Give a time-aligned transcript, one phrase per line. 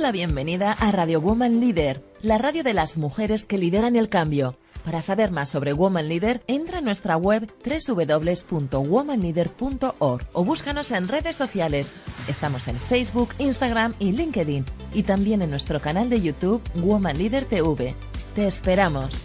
[0.00, 4.56] La bienvenida a Radio Woman Leader, la radio de las mujeres que lideran el cambio.
[4.84, 11.34] Para saber más sobre Woman Leader, entra a nuestra web www.womanleader.org o búscanos en redes
[11.36, 11.94] sociales.
[12.28, 17.44] Estamos en Facebook, Instagram y LinkedIn y también en nuestro canal de YouTube Woman Leader
[17.44, 17.96] TV.
[18.34, 19.24] Te esperamos.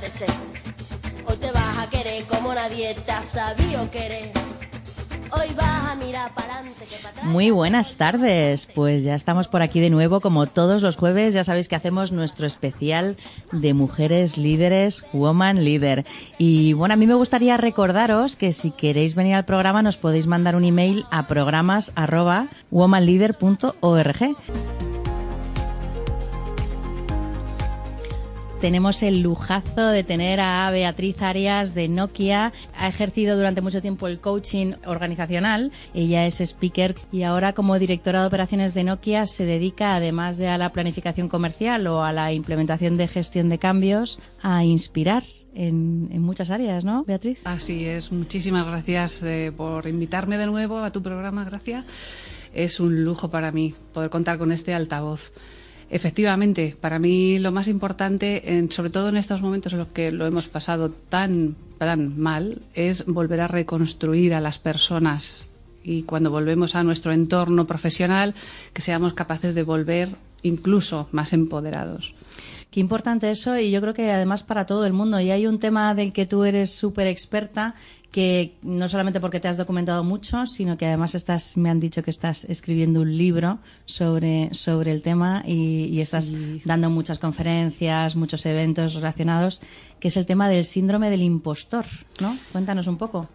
[0.00, 0.28] De ser.
[1.26, 4.32] Hoy te vas a querer como nadie te ha sabido querer.
[5.30, 7.24] Hoy vas a mirar para adelante que para atrás.
[7.24, 11.44] Muy buenas tardes, pues ya estamos por aquí de nuevo como todos los jueves, ya
[11.44, 13.16] sabéis que hacemos nuestro especial
[13.52, 16.04] de mujeres líderes, Woman Leader.
[16.38, 20.26] Y bueno, a mí me gustaría recordaros que si queréis venir al programa nos podéis
[20.26, 24.36] mandar un email a programas arroba womanleader.org.
[28.64, 32.54] tenemos el lujazo de tener a Beatriz Arias de Nokia.
[32.74, 35.70] Ha ejercido durante mucho tiempo el coaching organizacional.
[35.92, 40.48] Ella es speaker y ahora como directora de operaciones de Nokia se dedica, además de
[40.48, 45.24] a la planificación comercial o a la implementación de gestión de cambios, a inspirar.
[45.56, 47.38] En, en muchas áreas, ¿no, Beatriz?
[47.44, 48.10] Así es.
[48.12, 51.84] Muchísimas gracias eh, por invitarme de nuevo a tu programa, Gracia.
[52.54, 55.32] Es un lujo para mí poder contar con este altavoz.
[55.94, 60.10] Efectivamente, para mí lo más importante, en- sobre todo en estos momentos en los que
[60.10, 65.46] lo hemos pasado tan, tan mal, es volver a reconstruir a las personas
[65.84, 68.34] y cuando volvemos a nuestro entorno profesional,
[68.72, 70.08] que seamos capaces de volver
[70.42, 72.12] incluso más empoderados.
[72.74, 75.20] Qué importante eso y yo creo que además para todo el mundo.
[75.20, 77.76] Y hay un tema del que tú eres súper experta
[78.10, 82.02] que no solamente porque te has documentado mucho, sino que además estás, me han dicho
[82.02, 86.62] que estás escribiendo un libro sobre, sobre el tema y, y estás Sí.
[86.64, 89.62] dando muchas conferencias, muchos eventos relacionados,
[90.00, 91.86] que es el tema del síndrome del impostor,
[92.20, 92.36] ¿no?
[92.50, 93.28] Cuéntanos un poco.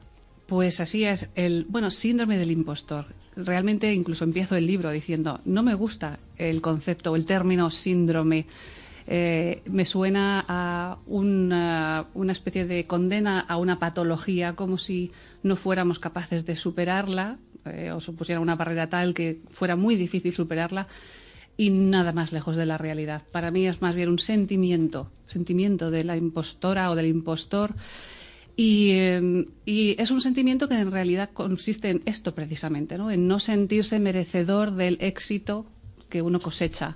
[0.47, 3.05] Pues así es, el bueno, síndrome del impostor.
[3.37, 8.45] Realmente incluso empiezo el libro diciendo, no me gusta el concepto o el término síndrome.
[9.11, 15.11] Eh, me suena a una, especie de condena a una patología, como si
[15.41, 20.35] no fuéramos capaces de superarla eh, o supusiera una barrera tal que fuera muy difícil
[20.35, 20.87] superarla
[21.57, 23.23] y nada más lejos de la realidad.
[23.31, 27.73] Para mí es más bien un sentimiento, sentimiento de la impostora o del impostor.
[28.55, 33.09] Y, eh, y es un sentimiento que en realidad consiste en esto precisamente, ¿no?
[33.09, 35.65] en no sentirse merecedor del éxito
[36.09, 36.95] que uno cosecha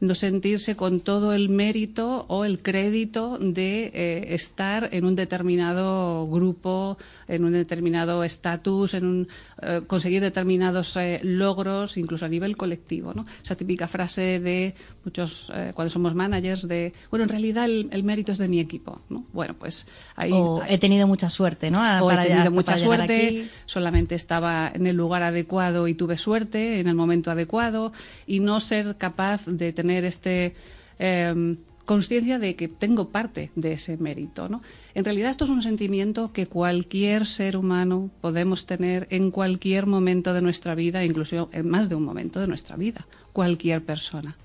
[0.00, 6.26] no sentirse con todo el mérito o el crédito de eh, estar en un determinado
[6.28, 6.98] grupo,
[7.28, 9.28] en un determinado estatus, en un,
[9.62, 13.14] eh, conseguir determinados eh, logros, incluso a nivel colectivo.
[13.14, 13.24] ¿no?
[13.42, 14.74] Esa típica frase de
[15.04, 19.00] muchos, cuando somos managers, de, bueno, en realidad el, mérito es de mi equipo.
[19.08, 19.24] ¿no?
[19.32, 19.86] Bueno, pues
[20.16, 20.32] ahí.
[20.32, 21.80] O he tenido mucha suerte, ¿no?
[22.04, 26.88] o he tenido mucha suerte, solamente estaba en el lugar adecuado y tuve suerte, en
[26.88, 27.92] el momento adecuado,
[28.26, 30.54] y no ser capaz de tener este.
[30.98, 34.48] Em, conciencia de que tengo parte de ese mérito.
[34.48, 34.62] ¿no?
[34.94, 40.32] En realidad esto es un sentimiento que cualquier ser humano podemos tener en cualquier momento
[40.34, 44.36] de nuestra vida, incluso en más de un momento de nuestra vida, cualquier persona.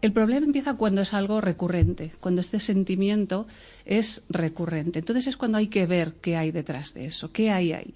[0.00, 3.46] El problema empieza cuando es algo recurrente, cuando este sentimiento
[3.84, 4.98] es recurrente.
[4.98, 7.94] Entonces es cuando hay que ver qué hay detrás de eso, qué hay ahí,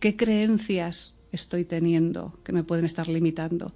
[0.00, 3.74] qué creencias estoy teniendo que me pueden estar limitando,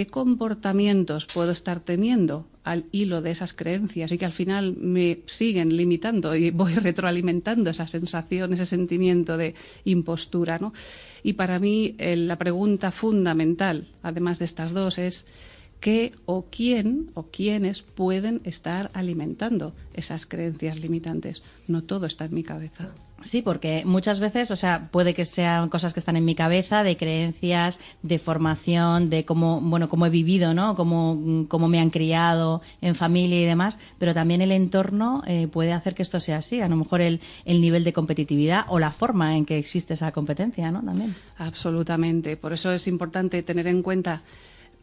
[0.00, 5.18] qué comportamientos puedo estar teniendo al hilo de esas creencias y que al final me
[5.26, 9.54] siguen limitando y voy retroalimentando esa sensación, ese sentimiento de
[9.84, 10.56] impostura.
[10.58, 10.72] ¿no?
[11.22, 15.26] Y para mí la pregunta fundamental, además de estas dos, es
[15.80, 21.42] qué o quién o quiénes pueden estar alimentando esas creencias limitantes.
[21.68, 22.94] No todo está en mi cabeza.
[23.22, 26.82] Sí, porque muchas veces, o sea, puede que sean cosas que están en mi cabeza,
[26.82, 30.74] de creencias, de formación, de cómo, bueno, cómo he vivido, ¿no?
[30.74, 35.72] Cómo, cómo me han criado en familia y demás, pero también el entorno eh, puede
[35.72, 36.60] hacer que esto sea así.
[36.60, 40.12] A lo mejor el, el nivel de competitividad o la forma en que existe esa
[40.12, 40.82] competencia, ¿no?
[40.82, 41.14] También.
[41.36, 42.36] Absolutamente.
[42.36, 44.22] Por eso es importante tener en cuenta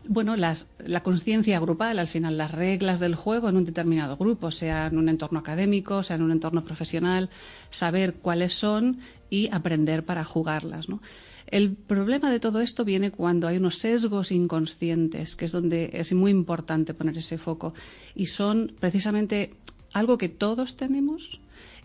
[0.08, 4.52] bueno, las, la conciencia grupal, al final, las reglas del juego en un determinado grupo,
[4.52, 7.30] sea en un entorno académico, sea en un entorno profesional,
[7.70, 9.00] saber cuáles son
[9.30, 10.90] y aprender para jugarlas.
[10.90, 11.02] ¿no?
[11.48, 16.14] El problema de todo esto viene cuando hay unos sesgos inconscientes, que es donde es
[16.14, 17.74] muy importante poner ese foco,
[18.16, 19.54] y son precisamente
[19.94, 21.40] algo que todos tenemos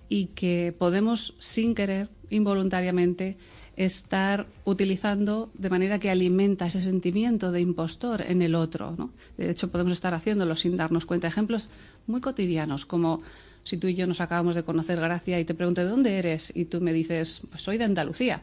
[0.09, 3.39] y que podemos, sin querer, involuntariamente,
[3.85, 8.95] estar utilizando de manera que alimenta ese sentimiento de impostor en el otro.
[8.97, 9.11] ¿no?
[9.37, 11.29] De hecho, podemos estar haciéndolo sin darnos cuenta.
[11.29, 11.69] Ejemplos
[12.07, 13.23] muy cotidianos, como
[13.65, 16.53] si tú y yo nos acabamos de conocer, Gracia, y te pregunto de dónde eres,
[16.55, 18.43] y tú me dices, pues soy de Andalucía.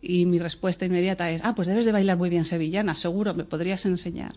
[0.00, 3.44] Y mi respuesta inmediata es, ah, pues debes de bailar muy bien sevillana, seguro, me
[3.44, 4.34] podrías enseñar.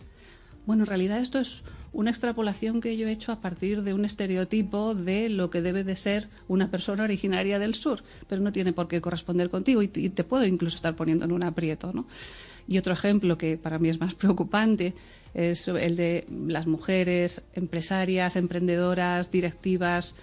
[0.66, 4.04] Bueno, en realidad esto es una extrapolación que yo he hecho a partir de un
[4.04, 8.72] estereotipo de lo que debe de ser una persona originaria del sur, pero no tiene
[8.72, 12.06] por qué corresponder contigo y te, puedo incluso estar poniendo en un aprieto, ¿no?
[12.68, 14.94] Y otro ejemplo que para mí es más preocupante
[15.34, 20.16] es el de las mujeres empresarias, emprendedoras, directivas,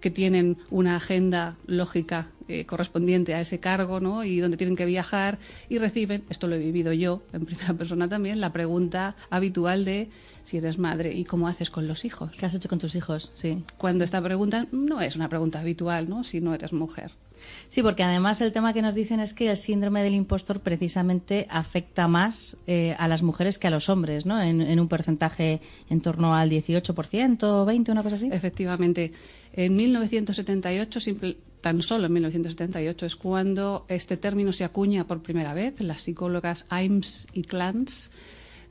[0.00, 4.24] que tienen una agenda lógica eh, correspondiente a ese cargo, ¿no?
[4.24, 8.08] Y donde tienen que viajar y reciben, esto lo he vivido yo en primera persona
[8.08, 10.08] también, la pregunta habitual de
[10.42, 12.30] si eres madre y cómo haces con los hijos.
[12.38, 13.32] ¿Qué has hecho con tus hijos?
[13.34, 13.62] Sí.
[13.76, 16.24] Cuando esta pregunta no es una pregunta habitual, ¿no?
[16.24, 17.12] Si no eres mujer.
[17.68, 21.46] Sí, porque además el tema que nos dicen es que el síndrome del impostor precisamente
[21.50, 24.40] afecta más eh, a las mujeres que a los hombres, ¿no?
[24.40, 28.28] En, un porcentaje en torno al 18%, 20, una cosa así.
[28.32, 29.12] Efectivamente.
[29.52, 31.00] En 1978,
[31.60, 35.80] tan solo en 1978, es cuando este término se acuña por primera vez.
[35.80, 38.10] Las psicólogas Imes y Clans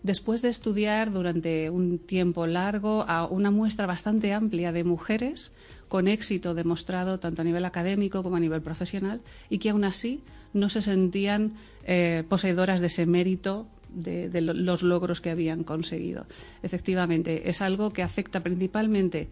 [0.04, 5.52] después de estudiar durante un tiempo largo a una muestra bastante amplia de mujeres
[5.88, 10.22] con éxito demostrado tanto a nivel académico como a nivel profesional y que aún así
[10.54, 11.54] no se sentían
[11.86, 16.26] eh, poseedoras de ese mérito de, de, los logros que habían conseguido.
[16.62, 19.30] Efectivamente, es algo que afecta principalmente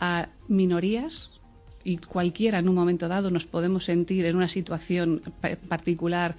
[0.00, 1.38] a minorías
[1.84, 5.22] y cualquiera en un momento dado nos podemos sentir en una situación
[5.68, 6.36] particular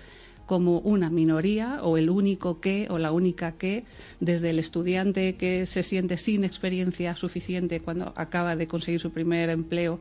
[0.49, 3.85] como una minoría o el único que o la única que,
[4.19, 9.51] desde el estudiante que se siente sin experiencia suficiente cuando acaba de conseguir su primer
[9.51, 9.99] empleo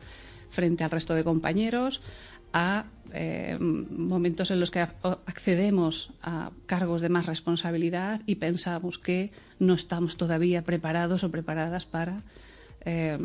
[0.49, 2.01] frente al resto de compañeros,
[2.55, 9.33] a eh, momentos en los que accedemos a cargos de más responsabilidad y pensamos que
[9.59, 12.23] no estamos todavía preparados o preparadas para
[12.87, 13.19] eh,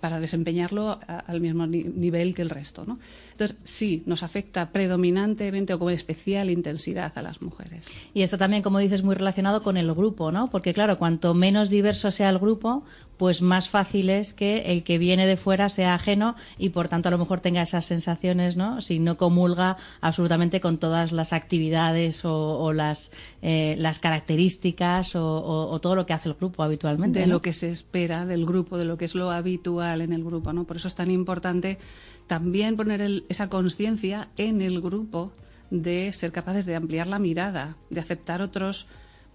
[0.00, 2.84] para desempeñarlo al mismo nivel que el resto.
[2.84, 2.98] ¿no?
[3.32, 7.86] Entonces, sí, nos afecta predominantemente o con especial intensidad a las mujeres.
[8.14, 10.50] Y esto también, como dices, muy relacionado con el grupo, ¿no?
[10.50, 12.84] Porque, claro, cuanto menos diverso sea el grupo,
[13.16, 17.08] pues más fácil es que el que viene de fuera sea ajeno y por tanto
[17.08, 18.80] a lo mejor tenga esas sensaciones, ¿no?
[18.80, 25.94] Si no comulga absolutamente con todas las actividades o, las, eh, las características o, todo
[25.94, 27.20] lo que hace el grupo habitualmente.
[27.20, 30.24] De lo que se espera del grupo, de lo que es lo habitual en el
[30.24, 30.64] grupo, ¿no?
[30.64, 31.78] Por eso es tan importante
[32.26, 35.32] también poner esa conciencia en el grupo
[35.70, 38.86] de ser capaces de ampliar la mirada, de aceptar otros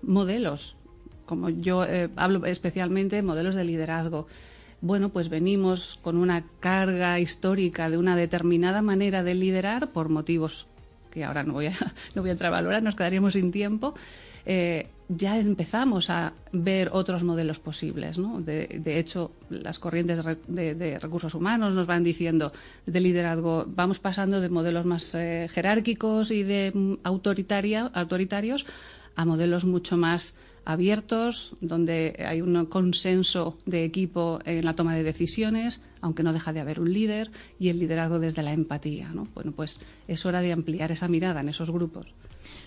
[0.01, 0.75] modelos
[1.31, 4.27] como yo eh, hablo especialmente, modelos de liderazgo.
[4.81, 10.67] Bueno, pues venimos con una carga histórica de una determinada manera de liderar por motivos
[11.09, 11.71] que ahora no voy a,
[12.15, 13.93] no voy a entrar nos quedaríamos sin tiempo.
[14.45, 18.19] Eh, ya empezamos a ver otros modelos posibles.
[18.45, 20.19] De, hecho, las corrientes
[20.49, 22.51] de, recursos humanos nos van diciendo
[22.85, 28.65] de liderazgo, vamos pasando de modelos más eh, jerárquicos y de mm, autoritaria, autoritarios
[29.15, 35.03] a modelos mucho más abiertos, donde hay un consenso de equipo en la toma de
[35.03, 39.09] decisiones, aunque no deja de haber un líder, y el liderazgo desde la empatía.
[39.13, 39.27] ¿no?
[39.33, 42.07] Bueno, pues es hora de ampliar esa mirada en esos grupos.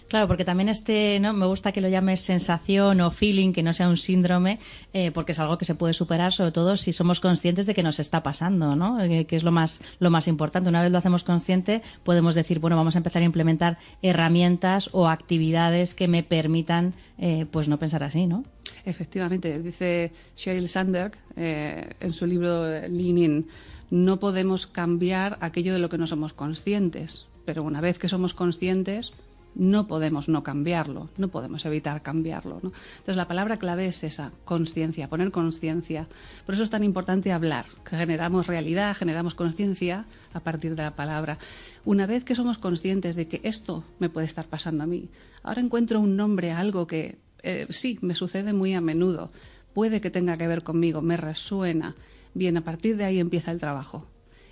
[0.09, 1.33] Claro, porque también este, ¿no?
[1.33, 4.61] Me gusta que lo llames sensación o feeling, que no sea un síndrome,
[4.93, 7.83] eh, porque es algo que se puede superar, sobre todo si somos conscientes de que
[7.83, 9.01] nos está pasando, ¿no?
[9.01, 10.69] Eh, que es lo más, lo más importante.
[10.69, 15.09] Una vez lo hacemos consciente, podemos decir, bueno, vamos a empezar a implementar herramientas o
[15.09, 18.45] actividades que me permitan, eh, pues no pensar así, ¿no?
[18.85, 23.47] Efectivamente, dice Sheryl Sandberg en su libro Lean
[23.91, 28.35] no podemos cambiar aquello de lo que no somos conscientes, pero una vez que somos
[28.35, 29.13] conscientes,
[29.55, 32.61] no podemos no cambiarlo, no podemos evitar cambiarlo.
[32.63, 32.73] ¿no?
[32.99, 36.09] Entonces la palabra clave es esa, conciencia, poner conciencia.
[36.47, 40.97] Por eso es tan importante hablar, que generamos realidad, generamos conciencia a partir de la
[40.97, 41.39] palabra.
[41.85, 45.09] Una vez que somos conscientes de que esto me puede estar pasando a mí,
[45.43, 49.31] ahora encuentro un nombre a algo que eh, sí, me sucede muy a menudo,
[49.75, 51.95] puede que tenga que ver conmigo, me resuena.
[52.33, 54.07] Bien, a partir de ahí empieza el trabajo.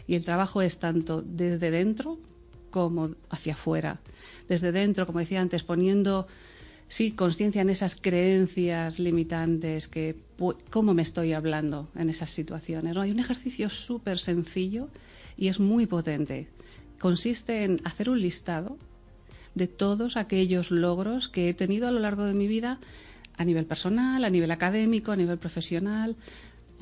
[0.06, 2.18] Y el trabajo es tanto desde dentro
[2.72, 4.00] como hacia afuera
[4.48, 6.26] desde dentro, como decía antes, poniendo
[6.88, 10.16] sí conciencia en esas creencias limitantes, que
[10.70, 12.96] cómo me estoy hablando en esas situaciones.
[12.96, 14.88] Hay un ejercicio súper sencillo
[15.36, 16.48] y es muy potente.
[16.98, 18.76] Consiste en hacer un listado
[19.54, 22.78] de todos aquellos logros que he tenido a lo largo de mi vida
[23.38, 26.16] a nivel personal, a nivel académico, a nivel profesional,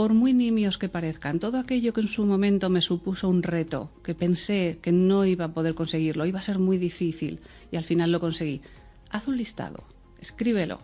[0.00, 3.90] por muy nimios que parezcan, todo aquello que en su momento me supuso un reto,
[4.02, 7.40] que pensé que no iba a poder conseguirlo, iba a ser muy difícil
[7.70, 8.62] y al final lo conseguí,
[9.10, 9.84] haz un listado,
[10.18, 10.80] escríbelo.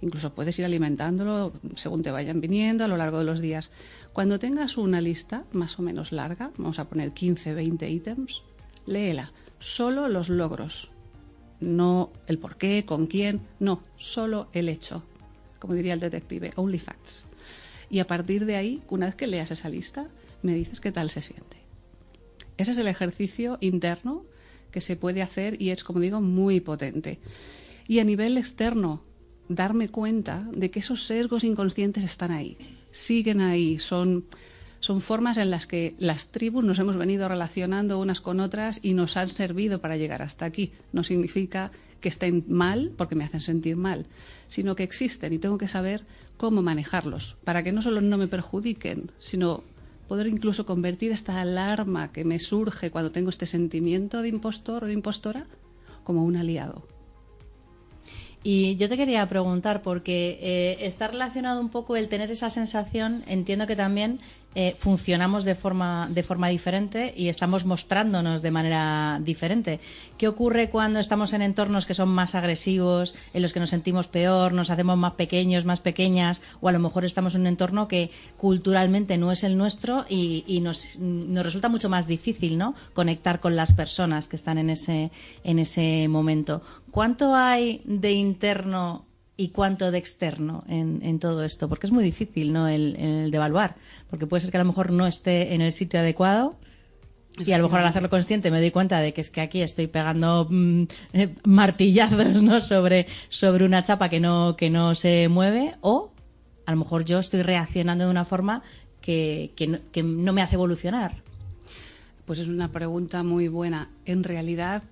[0.00, 3.70] Incluso puedes ir alimentándolo según te vayan viniendo a lo largo de los días.
[4.14, 8.44] Cuando tengas una lista más o menos larga, vamos a poner 15, 20 ítems,
[8.86, 9.30] léela.
[9.58, 10.90] Solo los logros,
[11.60, 15.02] no el por qué, con quién, no, solo el hecho.
[15.58, 17.26] Como diría el detective, only facts
[17.90, 20.08] y a partir de ahí, una vez que leas esa lista,
[20.42, 21.56] me dices qué tal se siente.
[22.56, 24.24] Ese es el ejercicio interno
[24.70, 27.18] que se puede hacer y es, como digo, muy potente.
[27.86, 29.02] Y a nivel externo,
[29.48, 32.56] darme cuenta de que esos sesgos inconscientes están ahí,
[32.90, 34.24] siguen ahí, son,
[34.80, 38.94] son formas en las que las tribus nos hemos venido relacionando unas con otras y
[38.94, 40.72] nos han servido para llegar hasta aquí.
[40.92, 41.72] No significa
[42.04, 44.04] que estén mal porque me hacen sentir mal,
[44.46, 46.04] sino que existen y tengo que saber
[46.36, 49.64] cómo manejarlos para que no solo no me perjudiquen, sino
[50.06, 54.86] poder incluso convertir esta alarma que me surge cuando tengo este sentimiento de impostor o
[54.86, 55.46] de impostora
[56.04, 56.86] como un aliado.
[58.46, 63.24] Y yo te quería preguntar, porque eh, está relacionado un poco el tener esa sensación,
[63.26, 64.20] entiendo que también
[64.56, 69.80] eh, funcionamos de forma, de forma diferente y estamos mostrándonos de manera diferente.
[70.16, 74.06] ¿Qué ocurre cuando estamos en entornos que son más agresivos, en los que nos sentimos
[74.06, 77.88] peor, nos hacemos más pequeños, más pequeñas, o a lo mejor estamos en un entorno
[77.88, 82.76] que culturalmente no es el nuestro y, nos, nos, resulta mucho más difícil ¿no?
[82.92, 85.10] conectar con las personas que están en ese,
[85.42, 86.62] en ese momento?
[86.94, 89.04] ¿Cuánto hay de interno
[89.36, 92.68] y cuánto de externo en, todo esto, porque es muy difícil ¿no?
[92.68, 93.74] el, el devaluar,
[94.08, 96.54] porque puede ser que a lo mejor no esté en el sitio adecuado
[97.44, 99.60] y a lo mejor al hacerlo consciente me doy cuenta de que es que aquí
[99.60, 100.84] estoy pegando mm,
[101.14, 102.62] eh, martillazos ¿no?
[102.62, 106.12] sobre, sobre una chapa que no, que no se mueve o
[106.64, 108.62] a lo mejor yo estoy reaccionando de una forma
[109.00, 111.24] que, que no me hace evolucionar.
[112.24, 113.90] Pues es una pregunta muy buena.
[114.06, 114.84] En realidad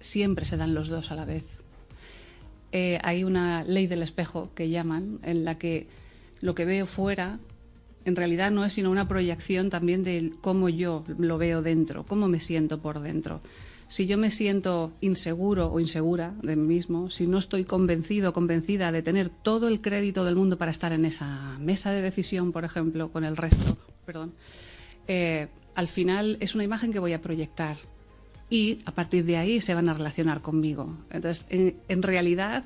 [0.00, 1.44] siempre se dan los dos a la vez
[2.72, 5.86] eh, hay una ley del espejo que llaman, en la que
[6.40, 7.38] lo que veo fuera
[8.04, 12.28] en realidad no es sino una proyección también de cómo yo lo veo dentro, cómo
[12.28, 13.40] me siento por dentro.
[13.88, 18.32] Si yo me siento inseguro o insegura de mí mismo, si no estoy convencido o
[18.34, 22.52] convencida de tener todo el crédito del mundo para estar en esa mesa de decisión,
[22.52, 24.34] por ejemplo, con el resto, perdón,
[25.06, 27.76] eh, al final es una imagen que voy a proyectar
[28.50, 30.96] y a partir de ahí se van a relacionar conmigo.
[31.10, 32.64] Entonces, en, realidad,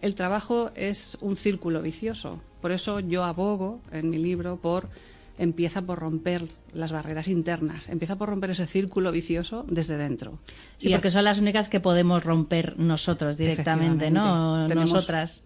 [0.00, 2.40] el trabajo es un círculo vicioso.
[2.60, 4.88] Por eso yo abogo en mi libro por
[5.36, 10.38] empieza por romper las barreras internas, empieza por romper ese círculo vicioso desde dentro.
[10.78, 14.68] Sí, porque son las únicas que podemos romper nosotros directamente, ¿no?
[14.68, 15.42] Nosotras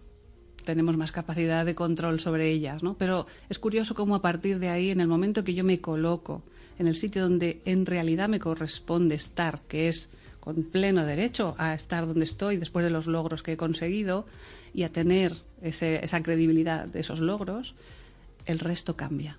[0.63, 2.95] tenemos más capacidad de control sobre ellas, ¿no?
[2.95, 6.43] Pero es curioso cómo a partir de ahí, en el momento que yo me coloco
[6.79, 10.09] en el sitio donde en realidad me corresponde estar, que es
[10.39, 14.25] con pleno derecho a estar donde estoy después de los logros que he conseguido
[14.73, 17.75] y a tener esa credibilidad de esos logros,
[18.45, 19.37] el resto cambia.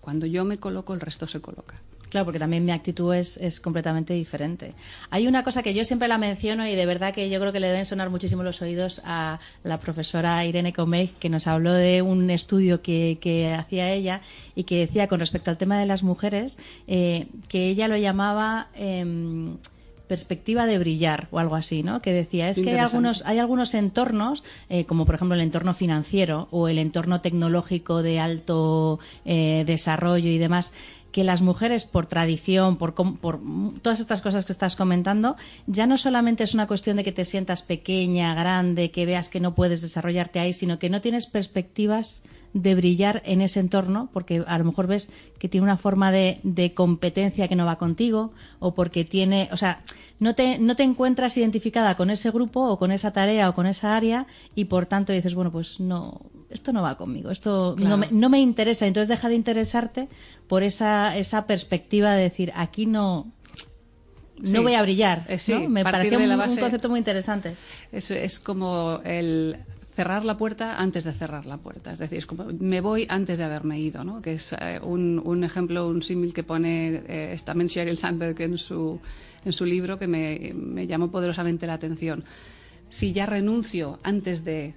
[0.00, 1.76] Cuando yo me coloco, el resto se coloca.
[2.10, 4.74] Claro, porque también mi actitud es, es, completamente diferente.
[5.10, 7.60] Hay una cosa que yo siempre la menciono y de verdad que yo creo que
[7.60, 12.02] le deben sonar muchísimo los oídos a la profesora Irene Comey, que nos habló de
[12.02, 14.22] un estudio que, que hacía ella
[14.56, 18.68] y que decía con respecto al tema de las mujeres, eh, que ella lo llamaba...
[18.74, 19.56] Eh,
[20.10, 22.02] perspectiva de brillar o algo así, ¿no?
[22.02, 25.72] Que decía, es que hay algunos, hay algunos entornos, eh, como por ejemplo el entorno
[25.72, 30.72] financiero o el entorno tecnológico de alto eh, desarrollo y demás,
[31.12, 33.40] que las mujeres, por tradición, por, por,
[33.82, 35.36] todas estas cosas que estás comentando,
[35.66, 39.40] ya no solamente es una cuestión de que te sientas pequeña, grande, que veas que
[39.40, 44.42] no puedes desarrollarte ahí, sino que no tienes perspectivas de brillar en ese entorno, porque
[44.46, 48.32] a lo mejor ves que tiene una forma de, de, competencia que no va contigo,
[48.58, 49.82] o porque tiene, o sea,
[50.18, 53.66] no te, no te encuentras identificada con ese grupo o con esa tarea o con
[53.66, 57.96] esa área y por tanto dices, bueno, pues no, esto no va conmigo, esto no,
[57.96, 60.08] me, no me interesa, entonces deja de interesarte
[60.48, 63.32] por esa, esa perspectiva de decir, aquí no,
[64.42, 65.26] no voy a brillar.
[65.28, 67.56] Eh, Me parece un, concepto muy interesante.
[67.92, 69.56] Es, es como el
[69.94, 71.92] cerrar la puerta antes de cerrar la puerta.
[71.92, 74.22] Es decir, es como me voy antes de haberme ido, ¿no?
[74.22, 78.56] Que es eh, un, un, ejemplo, un símil que pone eh, también Sheryl Sandberg en
[78.56, 79.00] su,
[79.44, 82.24] en su libro que me, me llamó poderosamente la atención.
[82.88, 84.74] Si ya renuncio antes de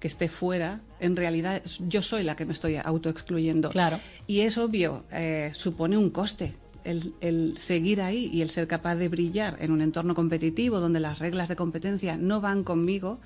[0.00, 3.68] que esté fuera, en realidad yo soy la que me estoy autoexcluyendo.
[3.70, 4.00] Claro.
[4.26, 6.56] Y es obvio, eh, supone un coste.
[6.82, 10.98] El, el, seguir ahí y el ser capaz de brillar en un entorno competitivo donde
[10.98, 13.18] las reglas de competencia no van conmigo,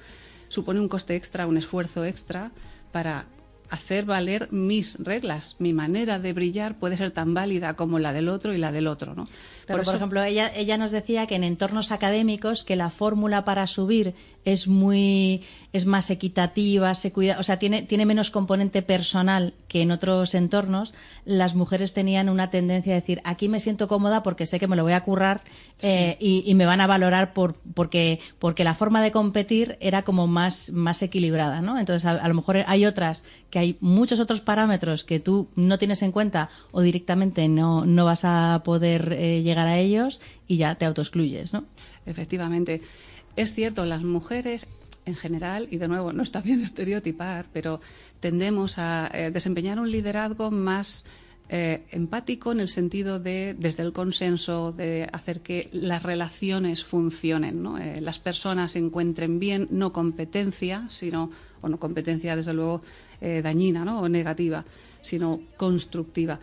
[0.48, 2.50] supone un coste extra, un esfuerzo extra
[2.90, 3.26] para
[3.70, 5.56] hacer valer mis reglas.
[5.58, 8.86] Mi manera de brillar puede ser tan válida como la del otro y la del
[8.86, 9.24] otro, ¿no?
[9.66, 13.66] por, por ejemplo, ella, ella nos decía que en entornos académicos que la fórmula para
[13.66, 14.14] subir
[14.44, 15.42] es muy
[15.74, 20.36] es más equitativa, se cuida, o sea, tiene, tiene menos componente personal que en otros
[20.36, 24.68] entornos, las mujeres tenían una tendencia a decir, aquí me siento cómoda porque sé que
[24.68, 25.42] me lo voy a currar
[25.82, 30.28] eh, y, me van a valorar por, porque, porque la forma de competir era como
[30.28, 31.76] más, más equilibrada, ¿no?
[31.76, 36.02] Entonces, a, lo mejor hay otras que hay muchos otros parámetros que tú no tienes
[36.02, 40.76] en cuenta o directamente no, no vas a poder eh, llegar a ellos y ya
[40.76, 41.64] te autoexcluyes, ¿no?
[42.06, 42.80] Efectivamente.
[43.36, 44.66] Es cierto, las mujeres
[45.06, 47.80] en general, y de nuevo no está bien estereotipar, pero
[48.20, 51.04] tendemos a eh, desempeñar un liderazgo más
[51.48, 57.62] eh, empático en el sentido de, desde el consenso, de hacer que las relaciones funcionen,
[57.62, 57.76] ¿no?
[57.76, 62.82] Eh, las personas encuentren bien, no competencia, sino, o no competencia desde luego
[63.20, 64.00] dañina ¿no?
[64.00, 64.66] o negativa,
[65.00, 66.38] sino constructiva.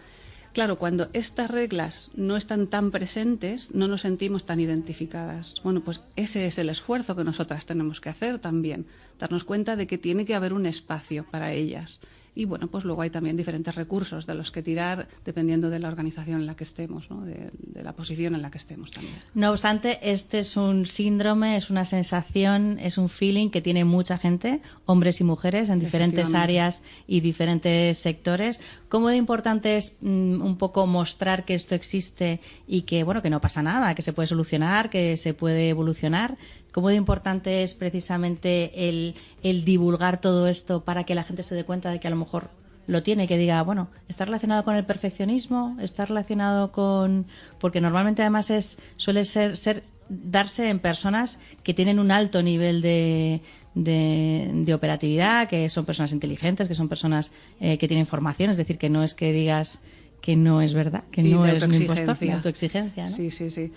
[0.53, 5.61] Claro, cuando estas reglas no están tan presentes, no nos sentimos tan identificadas.
[5.63, 8.85] Bueno, pues ese es el esfuerzo que nosotras tenemos que hacer también,
[9.17, 11.99] darnos cuenta de que tiene que haber un espacio para ellas
[12.41, 15.89] y bueno, pues luego hay también diferentes recursos de los que tirar dependiendo de la
[15.89, 17.21] organización en la que estemos, ¿no?
[17.21, 17.51] de,
[17.83, 19.13] la posición en la que estemos también.
[19.35, 24.17] No obstante, este es un síndrome, es una sensación, es un feeling que tiene mucha
[24.17, 28.59] gente, hombres y mujeres, en diferentes áreas y diferentes sectores.
[28.89, 33.29] ¿Cómo de importante es mm, un poco mostrar que esto existe y que, bueno, que
[33.29, 36.37] no pasa nada, que se puede solucionar, que se puede evolucionar?
[36.71, 41.55] Cómo de importante es precisamente el, el, divulgar todo esto para que la gente se
[41.55, 42.49] dé cuenta de que a lo mejor
[42.87, 47.25] lo tiene, que diga, bueno, está relacionado con el perfeccionismo, está relacionado con.
[47.59, 52.81] porque normalmente además es suele ser, ser darse en personas que tienen un alto nivel
[52.81, 53.41] de,
[53.75, 58.77] de, operatividad, que son personas inteligentes, que son personas eh, que tienen formación, es decir,
[58.77, 59.81] que no es que digas
[60.21, 63.03] que no es verdad, que no es un impostor, autoexigencia.
[63.03, 63.09] ¿no?
[63.09, 63.71] Sí, sí, sí.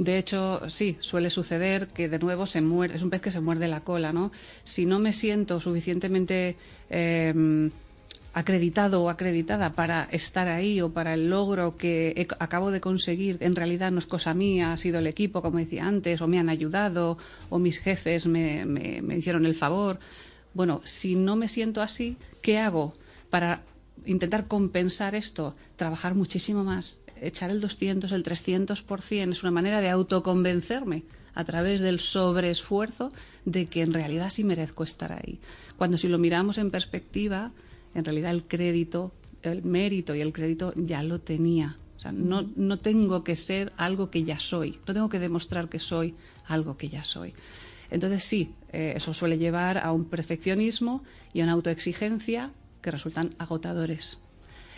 [0.00, 3.42] De hecho, sí, suele suceder que de nuevo se muerde, es un pez que se
[3.42, 4.32] muerde la cola, ¿no?
[4.64, 6.56] Si no me siento suficientemente
[6.88, 7.70] eh,
[8.32, 13.54] acreditado o acreditada para estar ahí o para el logro que acabo de conseguir, en
[13.54, 16.48] realidad no es cosa mía, ha sido el equipo, como decía antes, o me han
[16.48, 17.18] ayudado,
[17.50, 19.98] o mis jefes me hicieron el favor.
[20.54, 22.94] Bueno, si no me siento así, ¿qué hago
[23.28, 23.64] para
[24.06, 25.54] intentar compensar esto?
[25.76, 31.04] Trabajar muchísimo más, echar el 200, el 300%, es una manera de autoconvencerme
[31.34, 33.12] a través del sobreesfuerzo
[33.44, 35.38] de que en realidad sí merezco estar ahí.
[35.76, 37.52] Cuando si lo miramos en perspectiva,
[37.94, 41.78] en realidad el crédito, el mérito y el crédito ya lo tenía.
[41.96, 45.68] O sea, no, no tengo que ser algo que ya soy, no tengo que demostrar
[45.68, 46.14] que soy
[46.46, 47.34] algo que ya soy.
[47.90, 51.02] Entonces sí, eh, eso suele llevar a un perfeccionismo
[51.32, 54.18] y a una autoexigencia que resultan agotadores.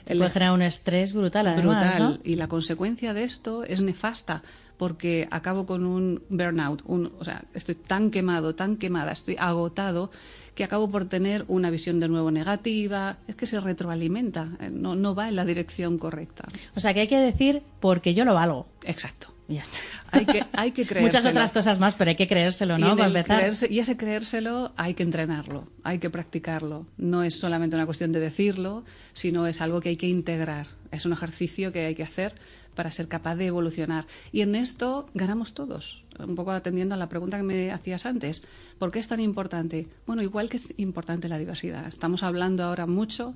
[0.07, 1.97] Puede generar un estrés brutal, además.
[1.97, 2.21] Brutal.
[2.25, 4.43] Y la consecuencia de esto es nefasta
[4.77, 10.11] porque acabo con un burnout, un, o sea, estoy tan quemado, tan quemada, estoy agotado
[10.57, 14.97] que acabo por tener una visión de nuevo negativa, es que se retroalimenta, eh, no,
[14.97, 16.45] no va en la dirección correcta.
[16.75, 18.67] O sea, que hay que decir porque yo lo valgo.
[18.83, 19.33] Exacto.
[19.53, 19.77] Y ya está.
[20.13, 21.07] Hay que, hay que creérselo.
[21.07, 22.95] Muchas otras cosas más, pero hay que creérselo, ¿no?
[22.95, 23.43] Y, Para empezar.
[23.43, 26.87] creerse- y ese creérselo hay que entrenarlo, hay que practicarlo.
[26.97, 30.67] No es solamente una cuestión de decirlo, sino es algo que hay que integrar.
[30.91, 32.35] Es un ejercicio que hay que hacer
[32.75, 34.07] para ser capaz de evolucionar.
[34.33, 36.03] Y en esto ganamos todos.
[36.19, 38.43] Un poco atendiendo a la pregunta que me hacías antes.
[38.79, 39.89] ¿Por qué es tan importante?
[40.07, 41.87] Bueno, igual que es importante la diversidad.
[41.87, 43.35] Estamos hablando ahora mucho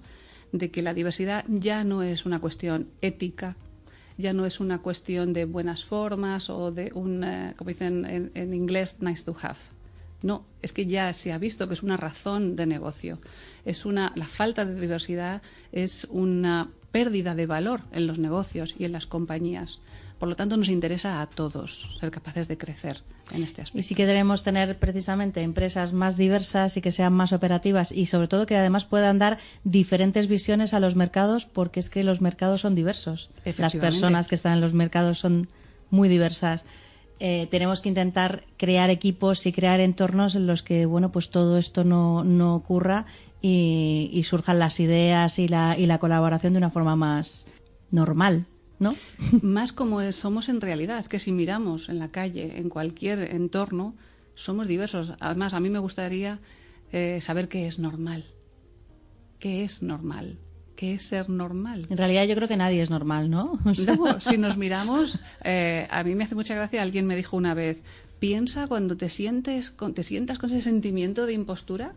[0.53, 3.57] de que la diversidad ya no es una cuestión ética,
[4.19, 8.31] ya no es una cuestión de buenas formas o de un, eh, como dicen en,
[8.35, 9.59] en inglés, nice to have.
[10.23, 13.19] No, es que ya se ha visto que es una razón de negocio.
[13.65, 18.87] Es una, la falta de diversidad es una pérdida de valor en los negocios y
[18.87, 19.79] en las compañías.
[20.19, 23.03] Por lo tanto, nos interesa a todos ser capaces de crecer
[23.33, 23.79] en este aspecto.
[23.79, 28.07] Y sí que debemos tener precisamente empresas más diversas y que sean más operativas y
[28.07, 32.21] sobre todo que además puedan dar diferentes visiones a los mercados porque es que los
[32.21, 33.29] mercados son diversos.
[33.59, 35.49] Las personas que están en los mercados son
[35.91, 36.65] muy diversas.
[37.19, 41.57] Eh, tenemos que intentar crear equipos y crear entornos en los que bueno pues todo
[41.57, 43.07] esto no, no ocurra
[43.41, 47.47] y, y surjan las ideas y la, y la colaboración de una forma más
[47.91, 48.47] normal,
[48.79, 48.95] ¿no?
[49.43, 53.19] Más como es- somos en realidad, es que si miramos en la calle, en cualquier
[53.35, 53.95] entorno,
[54.35, 55.13] somos diversos.
[55.21, 56.41] Además, a mí me gustaría
[56.93, 58.25] eh, saber qué es normal.
[59.39, 60.39] ¿Qué es normal?
[60.77, 61.87] ¿Qué es ser normal?
[61.89, 63.59] En realidad yo creo que nadie es normal, ¿no?
[63.65, 67.17] O sea, No, si nos miramos, eh, a mí me hace mucha gracia, alguien me
[67.17, 67.83] dijo una vez,
[68.19, 71.93] piensa cuando te sientes, con- te sientas con ese sentimiento de impostura,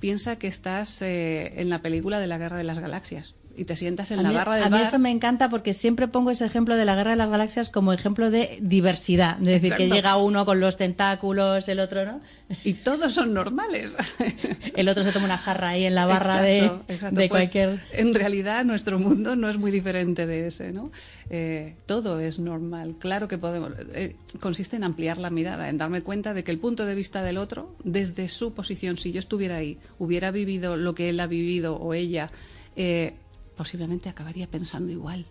[0.00, 3.76] piensa que estás eh, en la película de la Guerra de las Galaxias y te
[3.76, 6.30] sientas en a la mí, barra del a mí eso me encanta porque siempre pongo
[6.30, 9.38] ese ejemplo de la Guerra de las Galaxias como ejemplo de diversidad.
[9.40, 12.20] Es decir, que llega uno con los tentáculos, el otro no.
[12.64, 13.96] Y todos son normales.
[14.76, 17.20] El otro se toma una jarra ahí en la barra Exacto, de, exacto.
[17.20, 17.80] de Pues, cualquier...
[17.92, 20.90] En realidad, nuestro mundo no es muy diferente de ese, ¿no?
[21.30, 22.96] Eh, todo es normal.
[22.98, 23.72] Claro que podemos.
[23.94, 27.22] eh, consiste en ampliar la mirada, en darme cuenta de que el punto de vista
[27.22, 31.26] del otro, desde su posición, si yo estuviera ahí, hubiera vivido lo que él ha
[31.26, 32.30] vivido o ella,
[32.76, 33.14] eh,
[33.56, 35.26] posiblemente acabaría pensando igual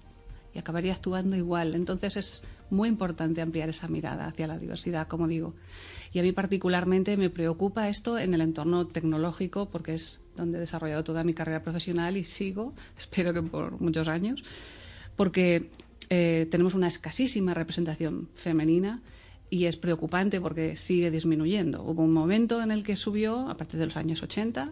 [0.53, 1.75] y acabaría actuando igual.
[1.75, 5.53] Entonces es muy importante ampliar esa mirada hacia la diversidad, como digo.
[6.13, 10.61] Y a mí particularmente me preocupa esto en el entorno tecnológico porque es donde he
[10.61, 14.43] desarrollado toda mi carrera profesional y sigo, espero que por muchos años,
[15.15, 15.69] porque
[16.09, 19.01] eh, tenemos una escasísima representación femenina
[19.49, 21.83] y es preocupante porque sigue disminuyendo.
[21.83, 24.71] Hubo un momento en el que subió a partir de los años 80,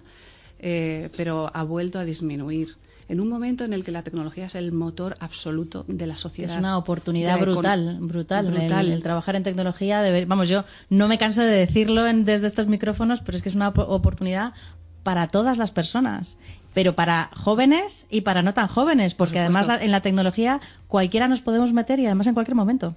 [0.59, 2.75] eh, pero ha vuelto a disminuir.
[3.09, 6.53] En un momento en el que la tecnología es el motor absoluto de la sociedad.
[6.53, 8.45] Es una oportunidad brutal, brutal.
[8.47, 8.87] el- brutal.
[8.91, 12.67] El, trabajar en tecnología, de vamos, yo no me canso de decirlo en- desde estos
[12.67, 14.53] micrófonos, pero es que es una op- oportunidad
[15.03, 16.37] para todas las personas,
[16.73, 21.41] pero para jóvenes y para no tan jóvenes, porque además en la tecnología cualquiera nos
[21.41, 22.95] podemos meter y además en cualquier momento.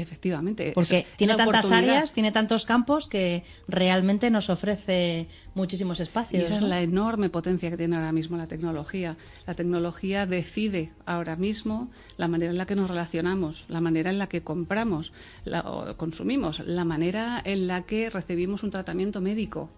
[0.00, 0.72] Efectivamente.
[0.74, 6.02] Porque esa- tiene esa tantas áreas, tiene tantos campos que realmente nos ofrece muchísimos Y
[6.04, 6.44] espacios.
[6.44, 9.16] esa es la enorme potencia que tiene ahora mismo la tecnología.
[9.46, 14.18] La tecnología decide ahora mismo la manera en la que nos relacionamos, la manera en
[14.18, 15.12] la que compramos,
[15.44, 19.70] la- o consumimos, la manera en la que recibimos un tratamiento médico,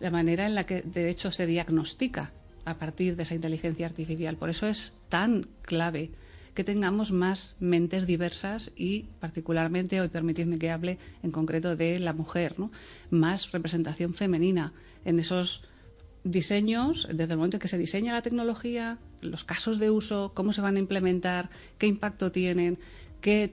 [0.00, 2.32] la manera en la que de hecho se diagnostica
[2.64, 4.36] a partir de esa inteligencia artificial.
[4.36, 6.10] Por eso es tan clave
[6.54, 12.12] que tengamos más mentes diversas y particularmente hoy permitidme que hable en concreto de la
[12.12, 12.70] mujer, ¿no?
[13.10, 14.72] Más representación femenina
[15.04, 15.64] en esos
[16.24, 20.52] diseños, desde el momento en que se diseña la tecnología, los casos de uso, cómo
[20.52, 22.78] se van a implementar, qué impacto tienen,
[23.20, 23.52] qué,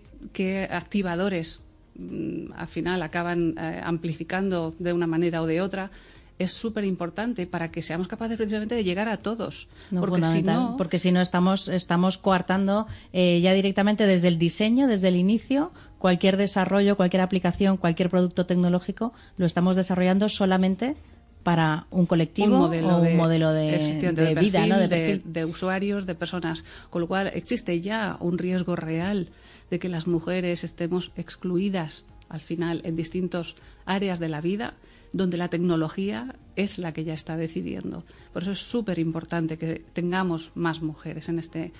[0.69, 1.61] activadores
[1.95, 5.91] mm, al final acaban eh, amplificando de una manera o de otra,
[6.39, 9.67] es súper importante para que seamos capaces precisamente de llegar a todos.
[9.91, 14.39] No, porque si no, porque si no estamos, estamos coartando eh, ya directamente desde el
[14.39, 20.95] diseño, desde el inicio, cualquier desarrollo, cualquier aplicación, cualquier producto tecnológico, lo estamos desarrollando solamente
[21.43, 24.77] para un colectivo un modelo o de, un modelo de, efectivamente, de vida.
[24.77, 25.21] De perfil.
[25.25, 26.63] de usuarios, de personas.
[26.89, 29.29] Con lo cual existe ya un riesgo real
[29.69, 34.75] de que las mujeres estemos excluidas al final en distintas áreas de la vida
[35.11, 38.03] donde la tecnología es la que ya está decidiendo.
[38.33, 41.73] Por eso es súper importante que tengamos más mujeres en este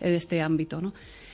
[0.00, 0.80] en este ámbito.
[0.80, 0.92] ¿no?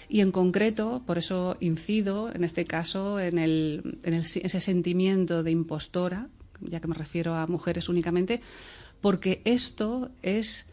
[0.08, 5.50] Y en concreto, por eso incido en este caso en, el, en ese sentimiento de
[5.50, 6.28] impostora,
[6.60, 8.40] ya que me refiero a mujeres únicamente,
[9.00, 10.66] porque esto es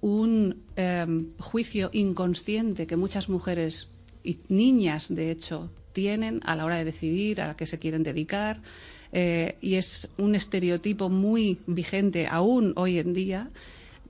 [0.00, 3.90] un em, juicio inconsciente que muchas mujeres
[4.22, 8.60] y niñas, de hecho, tienen a la hora de decidir a qué se quieren dedicar.
[9.16, 13.50] Eh, y es un estereotipo muy vigente aún hoy en día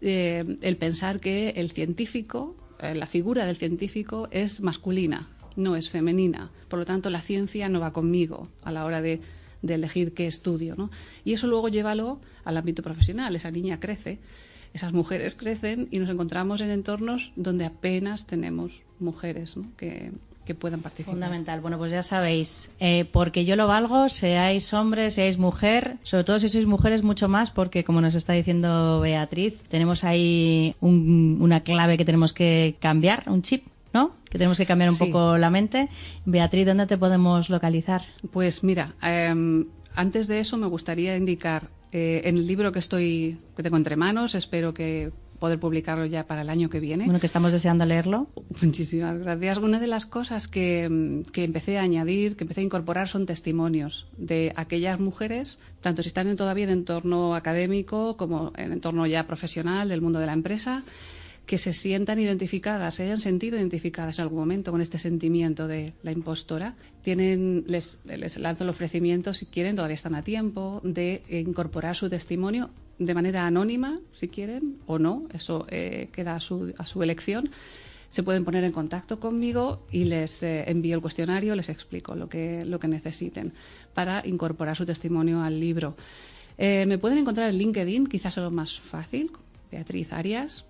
[0.01, 5.90] eh, el pensar que el científico eh, la figura del científico es masculina, no es
[5.90, 6.51] femenina.
[6.69, 9.21] Por lo tanto, la ciencia no va conmigo a la hora de,
[9.67, 10.75] elegir qué estudio.
[10.77, 10.90] ¿no?
[11.25, 13.35] Y eso luego llévalo al ámbito profesional.
[13.37, 14.19] Esa niña crece,
[14.75, 20.12] esas mujeres crecen y nos encontramos en entornos donde apenas tenemos mujeres que,
[20.53, 21.15] puedan participar.
[21.15, 21.61] Fundamental.
[21.61, 26.39] Bueno, pues ya sabéis, eh, porque yo lo valgo, seáis hombre, seáis mujer, sobre todo
[26.39, 31.97] si sois mujeres mucho más, porque como nos está diciendo Beatriz, tenemos ahí una clave
[31.97, 33.65] que tenemos que cambiar, un chip.
[33.95, 34.11] ¿no?
[34.29, 35.89] Que tenemos que cambiar un poco la mente.
[36.25, 38.03] Beatriz, ¿dónde te podemos localizar?
[38.33, 43.39] Pues mira, em, antes de eso me gustaría indicar eh, en el libro que estoy
[43.57, 45.13] que tengo entre manos, espero que
[45.45, 47.05] poder publicarlo ya para el año que viene.
[47.05, 48.29] Bueno, que estamos deseando leerlo.
[48.63, 49.59] Muchísimas gracias.
[49.59, 54.07] Una de las cosas que, que, empecé a añadir, que empecé a incorporar, son testimonios
[54.17, 59.27] de aquellas mujeres, tanto si están en, todavía en entorno académico como en entorno ya
[59.27, 60.83] profesional del mundo de la empresa,
[61.47, 65.93] que se sientan identificadas, se hayan sentido identificadas en algún momento con este sentimiento de
[66.03, 66.75] la impostora.
[67.03, 68.01] Tienen, les,
[68.39, 73.47] lanzo el ofrecimiento, si quieren, todavía están a tiempo, de incorporar su testimonio de manera
[73.47, 77.51] anónima, si quieren, o no, eso eh, queda a su, a su elección.
[78.09, 82.29] Se pueden poner en contacto conmigo y les eh, envío el cuestionario, les explico lo
[82.29, 83.53] que, lo que necesiten
[83.93, 85.97] para incorporar su testimonio al libro.
[86.57, 89.33] Eh, me pueden encontrar en LinkedIn, quizás es lo más fácil,
[89.71, 90.65] Beatriz Arias.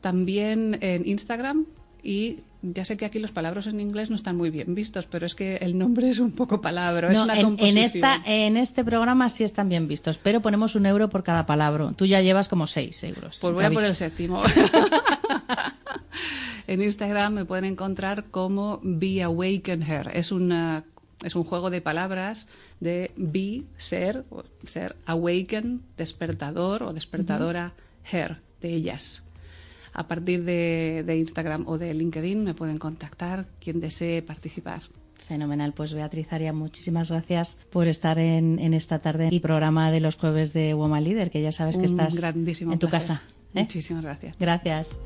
[0.00, 1.66] También en Instagram
[2.02, 5.24] y ya sé que aquí los palabras en inglés no están muy bien vistos, pero
[5.24, 7.10] es que el nombre es un poco palabra.
[7.10, 11.46] en, esta, en este programa sí están bien vistos, pero ponemos un euro por cada
[11.46, 11.92] palabra.
[11.96, 13.38] Tú ya llevas como seis euros.
[13.40, 14.42] Pues voy a por el séptimo.
[16.66, 20.10] en Instagram me pueden encontrar como Be Awaken Her.
[20.12, 20.84] Es una
[21.24, 22.48] es un juego de palabras
[22.80, 24.24] de be, ser,
[24.64, 27.74] ser, awaken, despertador o despertadora,
[28.10, 29.22] her, de ellas
[29.92, 34.82] a partir de, Instagram o de LinkedIn me pueden contactar quien desee participar.
[35.14, 40.16] Fenomenal, pues Beatriz Aria, muchísimas gracias por estar en, esta tarde y programa de los
[40.16, 43.22] jueves de Woman Leader, que ya sabes que estás en tu casa.
[43.54, 43.60] ¿eh?
[43.60, 44.36] Muchísimas gracias.
[44.38, 44.98] Gracias.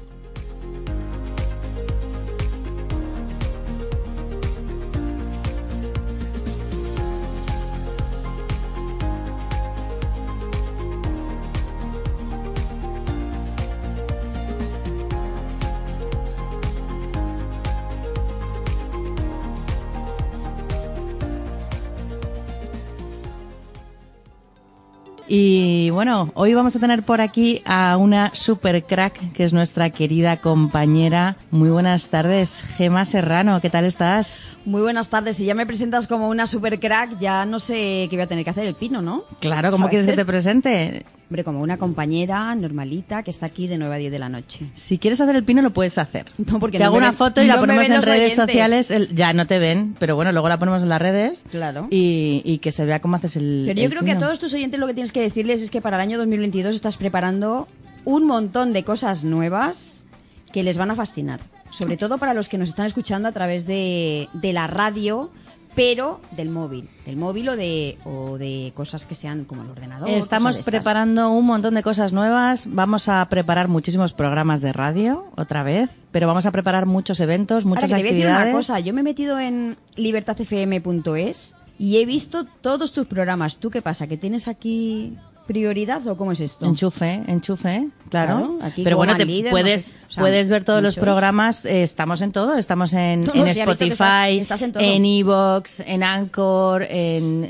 [25.37, 29.91] Y bueno, hoy vamos a tener por aquí a una super crack que es nuestra
[29.91, 31.39] querida compañera.
[31.51, 34.57] Muy buenas tardes, Gema Serrano, ¿qué tal estás?
[34.65, 35.37] Muy buenas tardes.
[35.37, 38.45] Si ya me presentas como una super crack, ya no sé qué voy a tener
[38.45, 39.25] que hacer el pino, ¿no?
[39.41, 41.05] Claro, ¿cómo quieres que te presente?
[41.35, 44.71] Hombre, como una compañera normalita que está aquí de 9 a 10 de la noche.
[44.75, 46.27] Si quieres hacer el pino, lo puedes hacer.
[46.39, 48.93] No, porque te hago una foto y la ponemos en redes sociales.
[49.13, 51.43] ya no te ven, pero bueno, luego la ponemos en las redes.
[51.51, 51.89] Claro.
[51.91, 53.65] Y, que se vea cómo haces el.
[53.67, 55.81] Pero yo creo que a todos tus oyentes lo que tienes que decirles es que
[55.81, 57.67] para el año 2022 estás preparando
[58.05, 60.05] un montón de cosas nuevas
[60.53, 61.41] que les van a fascinar.
[61.71, 65.33] Sobre todo para los que nos están escuchando a través de, de la radio
[65.75, 70.09] pero del móvil, del móvil o de, o de cosas que sean como el ordenador.
[70.09, 75.63] Estamos preparando un montón de cosas nuevas, vamos a preparar muchísimos programas de radio otra
[75.63, 78.23] vez, pero vamos a preparar muchos eventos, muchas Ahora, que actividades.
[78.23, 82.45] Te voy a decir una cosa, yo me he metido en libertadfm.es y he visto
[82.45, 83.57] todos tus programas.
[83.59, 84.07] ¿Tú qué pasa?
[84.07, 86.67] ¿Que tienes aquí prioridad o cómo es esto?
[86.67, 88.59] Enchufe, enchufe, claro.
[88.77, 91.65] Pero bueno, te puedes, puedes ver todos los programas.
[91.65, 92.57] Eh, estamos en todo.
[92.57, 94.43] Estamos en, en Spotify,
[94.75, 97.45] en Evox, en, Anchor, en,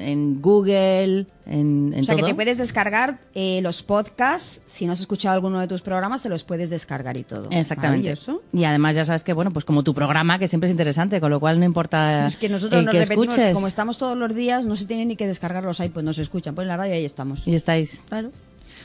[0.00, 4.62] en Google en, o sea, que te puedes descargar eh, los podcasts.
[4.66, 7.48] Si no has escuchado alguno de tus programas, te los puedes descargar y todo.
[7.50, 8.14] Exactamente.
[8.52, 11.30] Y además ya sabes que, bueno, pues como tu programa, que siempre es interesante, con
[11.30, 14.76] lo cual no importa es que nosotros nos repetimos, Como estamos todos los días, no
[14.76, 16.54] se tiene ni que descargar los iPods, nos escuchan.
[16.54, 17.44] Pues en la radio ahí estamos.
[17.46, 18.04] Y estáis.
[18.08, 18.30] Claro.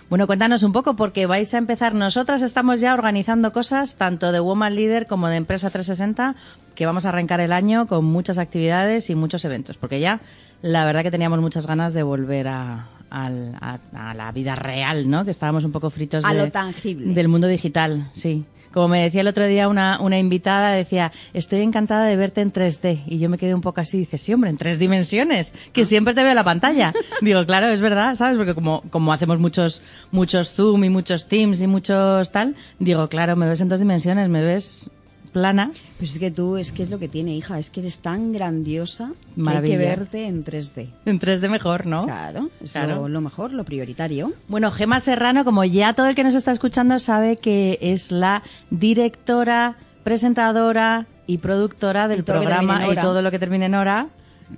[0.10, 1.94] Bueno, cuéntanos un poco, porque vais a empezar.
[1.94, 6.36] Nosotras estamos ya organizando cosas, tanto de Woman Leader como de Empresa 360,
[6.76, 10.22] que vamos a arrancar el año con muchas actividades y muchos eventos, porque ya
[10.66, 15.24] la verdad que teníamos muchas ganas de volver a, la vida real, ¿no?
[15.24, 17.14] Que estábamos un poco fritos a lo tangible.
[17.14, 18.44] del mundo digital, sí.
[18.74, 22.52] Como me decía el otro día una, una invitada, decía, estoy encantada de verte en
[22.52, 23.04] 3D.
[23.06, 25.86] Y yo me quedé un poco así, dice, sí, hombre, en tres dimensiones, que Ah.
[25.86, 26.92] siempre te veo en la pantalla.
[27.22, 28.36] Digo, claro, es verdad, ¿sabes?
[28.36, 33.38] Porque como, como hacemos muchos, muchos Zoom y muchos Teams y muchos tal, digo, claro,
[33.38, 34.90] me ves en dos dimensiones, me ves
[35.36, 35.70] plana.
[35.98, 38.32] Pues es que tú, es que es lo que tiene, hija, es que eres tan
[38.32, 40.88] grandiosa que hay que verte en 3D.
[41.06, 42.06] En 3D mejor, ¿no?
[42.06, 42.96] Claro, es Claro.
[42.96, 44.32] Lo, lo mejor, lo prioritario.
[44.48, 48.44] Bueno, Gema Serrano, como ya todo el que nos está escuchando sabe que es la
[48.70, 54.08] directora, presentadora y productora del Y programa y todo lo que termine en hora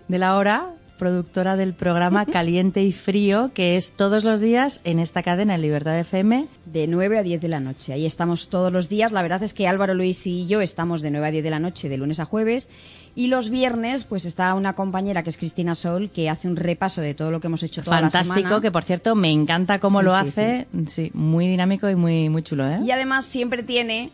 [0.08, 5.00] de la hora, productora del programa Caliente y Frío, que es todos los días en
[5.00, 6.48] esta cadena en Libertad FM.
[6.66, 7.94] De 9 a 10 de la noche.
[7.94, 9.12] Ahí estamos todos los días.
[9.12, 11.60] La verdad es que Álvaro Luis y yo estamos de 9 a 10 de la
[11.60, 12.70] noche, de lunes a jueves.
[13.16, 17.02] Y los viernes, pues está una compañera que es Cristina Sol, que hace un repaso
[17.02, 18.62] de todo lo que hemos hecho toda la Fantástico, semana.
[18.62, 20.68] que por cierto me encanta cómo Sí, lo sí, hace.
[20.88, 21.12] Sí.
[21.16, 22.80] muy dinámico y muy, muy chulo, ¿eh?
[22.84, 24.12] Y además siempre tiene.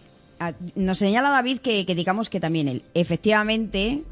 [0.75, 2.83] Nos señala David que, que digamos que también él.
[2.93, 4.03] Efectivamente,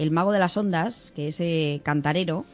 [0.00, 2.44] el mago de las ondas, que es eh, cantarero,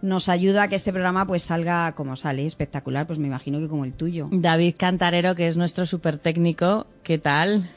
[0.00, 3.68] nos ayuda a que este programa pues salga como sale, espectacular, pues me imagino que
[3.68, 4.28] como el tuyo.
[4.32, 7.68] David Cantarero, que es nuestro super técnico, ¿qué tal?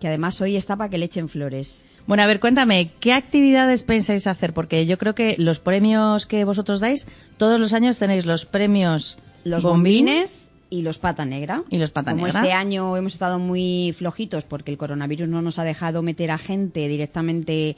[0.00, 1.84] Que además hoy está para que le echen flores.
[2.06, 4.52] Bueno, a ver, cuéntame, ¿qué actividades pensáis hacer?
[4.52, 7.06] Porque yo creo que los premios que vosotros dais,
[7.36, 11.62] todos los años tenéis los premios Los Bombín bombines y los pata negra.
[11.70, 12.40] y los pata Como negra.
[12.40, 16.38] este año hemos estado muy flojitos porque el coronavirus no nos ha dejado meter a
[16.38, 17.76] gente directamente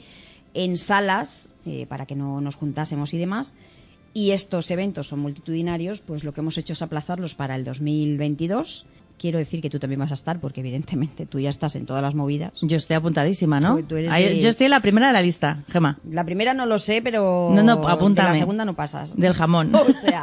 [0.53, 3.53] en salas eh, para que no nos juntásemos y demás.
[4.13, 8.85] Y estos eventos son multitudinarios, pues lo que hemos hecho es aplazarlos para el 2022.
[9.17, 12.01] Quiero decir que tú también vas a estar porque evidentemente tú ya estás en todas
[12.01, 12.51] las movidas.
[12.61, 13.77] Yo estoy apuntadísima, ¿no?
[13.77, 16.25] Tú- tú eres Ahí- de- Yo estoy en la primera de la lista, Gema, La
[16.25, 18.29] primera no lo sé, pero No, no, apúntame.
[18.29, 19.15] de la segunda no pasas.
[19.15, 19.71] del jamón.
[19.75, 20.21] O sea,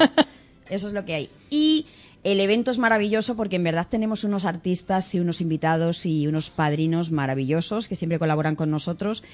[0.69, 1.31] eso es lo que hay.
[1.51, 1.87] Y
[2.23, 6.51] el evento es maravilloso porque en verdad tenemos unos artistas y unos invitados y unos
[6.51, 9.25] padrinos maravillosos que siempre colaboran con nosotros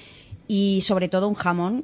[0.47, 1.83] y sobre todo un jamón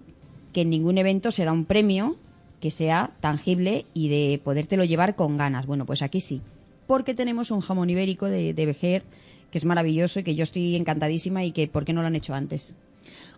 [0.53, 2.15] que en ningún evento se da un premio
[2.61, 5.65] que sea tangible y de podértelo llevar con ganas.
[5.65, 6.41] Bueno, pues aquí sí,
[6.87, 9.03] porque tenemos un jamón ibérico de, de Vejer
[9.51, 12.15] que es maravilloso y que yo estoy encantadísima y que ¿por qué no lo han
[12.15, 12.75] hecho antes?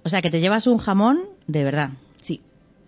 [0.03, 1.89] O sea, que te llevas un jamón de verdad.
[2.21, 2.41] Sí,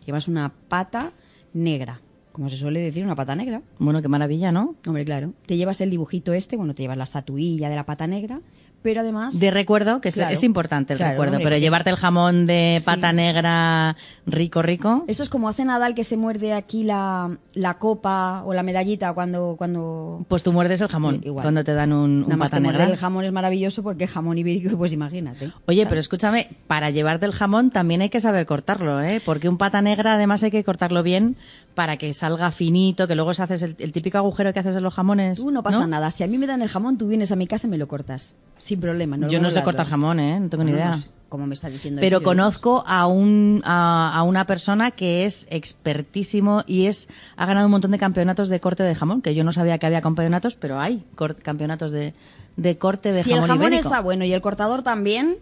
[0.05, 1.13] llevas una pata
[1.53, 1.99] negra,
[2.37, 3.63] como se suele decir, una pata negra.
[3.79, 4.75] Bueno, qué maravilla, ¿no?
[4.85, 5.33] Hombre, claro.
[5.47, 8.41] Te llevas el dibujito este, bueno, te llevas la estatuilla de la pata negra,
[8.83, 9.39] pero además...
[9.39, 10.33] De recuerdo, que es, Claro.
[10.35, 12.85] es importante el Claro, recuerdo, hombre, pero llevarte el jamón de Sí.
[12.85, 13.97] pata negra
[14.27, 15.03] rico, rico.
[15.07, 19.13] Esto es como hace Nadal que se muerde aquí la, la copa o la medallita
[19.13, 19.55] cuando...
[19.57, 20.23] cuando...
[20.27, 21.41] Pues tú muerdes el jamón Igual.
[21.41, 22.77] cuando te dan un, un Nada más pata que negra.
[22.79, 25.45] morder el jamón es maravilloso porque el jamón ibérico, pues imagínate.
[25.65, 25.87] Oye, ¿sabes?
[25.89, 29.19] pero escúchame, para llevarte el jamón también hay que saber cortarlo, ¿eh?
[29.25, 31.35] Porque un pata negra además hay que cortarlo bien
[31.77, 34.81] para que salga finito, que luego se haces el, el típico agujero que haces en
[34.81, 35.37] los jamones.
[35.37, 36.09] Tú no pasa nada.
[36.09, 37.87] Si a mí me dan el jamón, tú vienes a mi casa y me lo
[37.87, 38.35] cortas.
[38.57, 39.15] Sin problema.
[39.15, 40.39] nos Yo no sé cortar jamón, ¿eh?
[40.39, 40.93] No tengo ni No, no idea.
[40.95, 45.47] sé Como me está diciendo Pero conozco a, un, a, a una persona que es
[45.51, 49.43] expertísimo y es ha ganado un montón de campeonatos de corte de jamón, que yo
[49.43, 51.03] no sabía que había campeonatos, pero hay
[51.43, 52.15] campeonatos de,
[52.55, 53.87] de corte de Si el jamón jamón ibérico.
[53.89, 55.37] está bueno y el cortador también...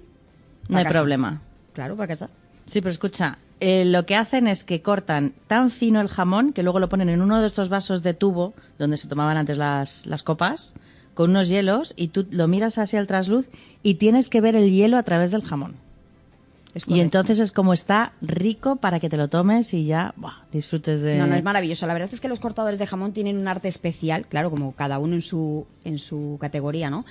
[0.67, 1.00] no hay casa.
[1.00, 1.41] problema.
[1.74, 2.30] Claro, para casa.
[2.65, 6.63] Sí, pero escucha, eh, lo que hacen es que cortan tan fino el jamón que
[6.63, 10.06] luego lo ponen en uno de estos vasos de tubo donde se tomaban antes las,
[10.06, 10.74] las copas
[11.13, 13.50] con unos hielos y tú lo miras así al trasluz
[13.82, 15.76] y tienes que ver el hielo a través del jamón.
[16.88, 20.13] Y entonces es como está rico para que te lo tomes y ya
[20.52, 21.18] disfrutes de...
[21.18, 21.88] No, no, es maravilloso.
[21.88, 25.00] La verdad es que los cortadores de jamón tienen un arte especial, claro, como cada
[25.00, 27.06] uno en su, en su categoría, ¿no?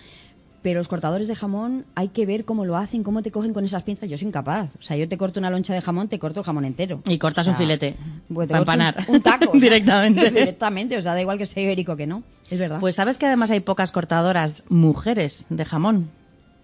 [0.64, 3.64] Pero los cortadores de jamón hay que ver cómo lo hacen, cómo te cogen con
[3.64, 4.08] esas pinzas.
[4.08, 4.70] Yo soy incapaz.
[4.78, 7.02] O sea, yo te corto una loncha de jamón, te corto el jamón entero.
[7.06, 7.94] Y cortas O un filete
[8.32, 9.04] pues para un- empanar.
[9.08, 9.52] Un, taco.
[9.54, 10.30] Directamente.
[10.32, 10.96] Directamente.
[10.96, 12.22] O sea, da igual que sea ibérico que no.
[12.50, 12.80] Es verdad.
[12.80, 16.08] Pues, sabes que además hay pocas cortadoras mujeres de jamón.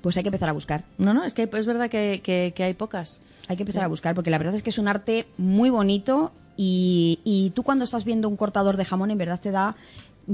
[0.01, 0.85] pues hay que empezar a buscar.
[0.97, 3.21] No, no, es que es verdad que, que- que hay pocas.
[3.49, 6.33] Hay que empezar a buscar, porque la verdad es que es un arte muy bonito
[6.57, 9.77] y, y tú cuando estás viendo un cortador de jamón, en verdad te da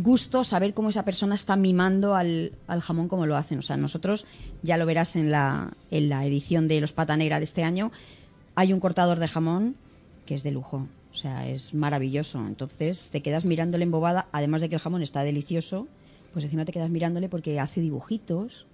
[0.02, 3.58] gusto saber cómo esa persona está mimando al, al jamón como lo hacen.
[3.58, 4.26] O sea, nosotros,
[4.62, 7.90] ya lo verás en la, en la edición de Los Pata Negra de este año,
[8.54, 9.74] hay un cortador de jamón
[10.26, 10.86] que es de lujo.
[11.12, 12.38] O sea, es maravilloso.
[12.46, 15.88] Entonces te quedas mirándole embobada, además de que el jamón está delicioso,
[16.32, 18.66] pues encima te quedas mirándole porque hace dibujitos,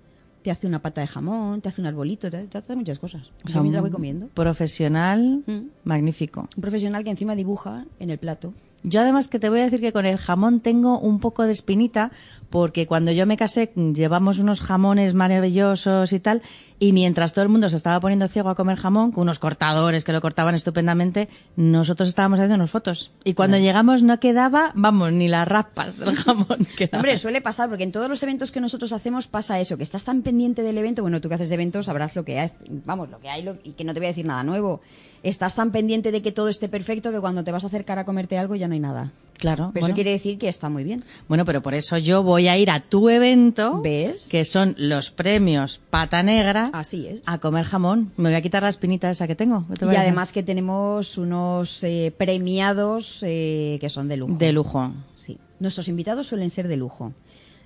[0.42, 3.30] te hace una pata de jamón, te hace un arbolito, te, te hace muchas cosas.
[3.44, 4.26] O sea, mientras voy comiendo.
[4.35, 5.68] Profesional, Mm.
[5.85, 6.48] magnífico.
[6.56, 8.52] Un profesional que encima dibuja en el plato.
[8.82, 11.52] Yo además que te voy a decir que con el jamón tengo un poco de
[11.52, 12.10] espinita,
[12.52, 16.42] porque cuando yo me casé llevamos unos jamones maravillosos y tal,
[16.78, 20.02] Y mientras todo el mundo se estaba poniendo ciego a comer jamón, con unos cortadores
[20.04, 23.12] que lo cortaban estupendamente, nosotros estábamos haciendo fotos.
[23.22, 26.66] Y cuando llegamos no quedaba, vamos, ni las raspas del jamón.
[26.77, 26.98] quedaban.
[26.98, 30.04] Hombre, suele pasar, porque en todos los eventos que nosotros hacemos pasa eso, que estás
[30.04, 32.50] tan pendiente del evento, bueno, tú que haces eventos sabrás lo que hay,
[32.85, 34.81] vamos, lo que hay lo- y que no te voy a decir nada nuevo.
[35.22, 38.04] Estás tan pendiente de que todo esté perfecto que cuando te vas a acercar a
[38.04, 39.12] comerte algo ya no hay nada.
[39.42, 39.70] Claro.
[39.74, 39.86] Pero bueno.
[39.88, 41.02] eso quiere decir que está muy bien.
[41.26, 44.28] Bueno, pero por eso yo voy a ir a tu evento, ¿Ves?
[44.28, 47.22] que son los premios Pata Negra, Así es.
[47.26, 48.12] a comer jamón.
[48.16, 49.66] Me voy a quitar la espinita esa que tengo.
[49.68, 54.36] ¿Qué te Y además que tenemos unos eh, premiados eh, que son de lujo.
[54.38, 54.92] De lujo.
[55.16, 55.38] Sí.
[55.58, 57.12] Nuestros invitados suelen ser de lujo.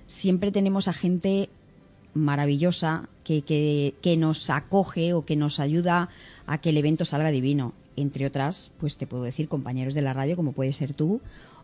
[0.07, 1.49] Siempre tenemos a gente
[2.15, 6.09] maravillosa que, que, que nos acoge o que nos ayuda
[6.47, 7.73] a que el evento salga divino.
[7.95, 11.19] Entre otras, pues te puedo decir compañeros de la radio como puede ser tú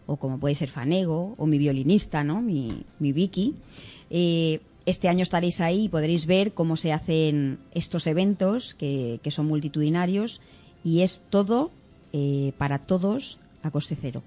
[0.06, 2.42] o como puede ser Fanego o mi violinista, ¿no?
[2.42, 3.56] Mi, mi Vicky.
[4.10, 9.32] Eh, este año estaréis ahí y podréis ver cómo se hacen estos eventos que, que
[9.32, 10.42] son multitudinarios
[10.84, 11.72] y es todo
[12.12, 14.22] eh, para todos a coste cero.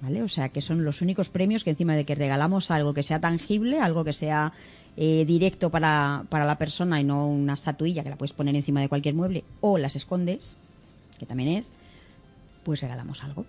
[0.00, 0.22] ¿Vale?
[0.22, 3.20] O sea, que son los únicos premios que encima de que regalamos algo que sea
[3.20, 4.52] tangible, algo que sea
[4.96, 8.80] eh, directo para, para la persona y no una estatuilla que la puedes poner encima
[8.80, 10.56] de cualquier mueble o las escondes,
[11.20, 11.70] que también es,
[12.64, 13.46] pues regalamos algo.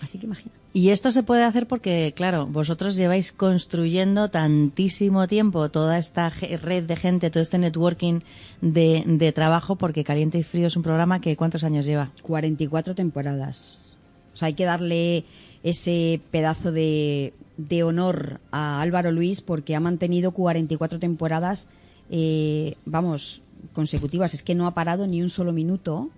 [0.00, 0.52] Así que imagina.
[0.72, 6.84] Y esto se puede hacer porque, claro, vosotros lleváis construyendo tantísimo tiempo toda esta red
[6.84, 8.20] de gente, todo este networking
[8.60, 12.12] de, de trabajo, porque Caliente y Frío es un programa que ¿cuántos años lleva?
[12.22, 13.96] 44 temporadas.
[14.32, 15.24] O sea, hay que darle
[15.62, 21.68] ese pedazo de, de honor a Álvaro Luis porque ha mantenido 44 temporadas,
[22.10, 23.42] eh, vamos,
[23.72, 24.34] consecutivas.
[24.34, 26.08] Es que no ha parado ni un solo minuto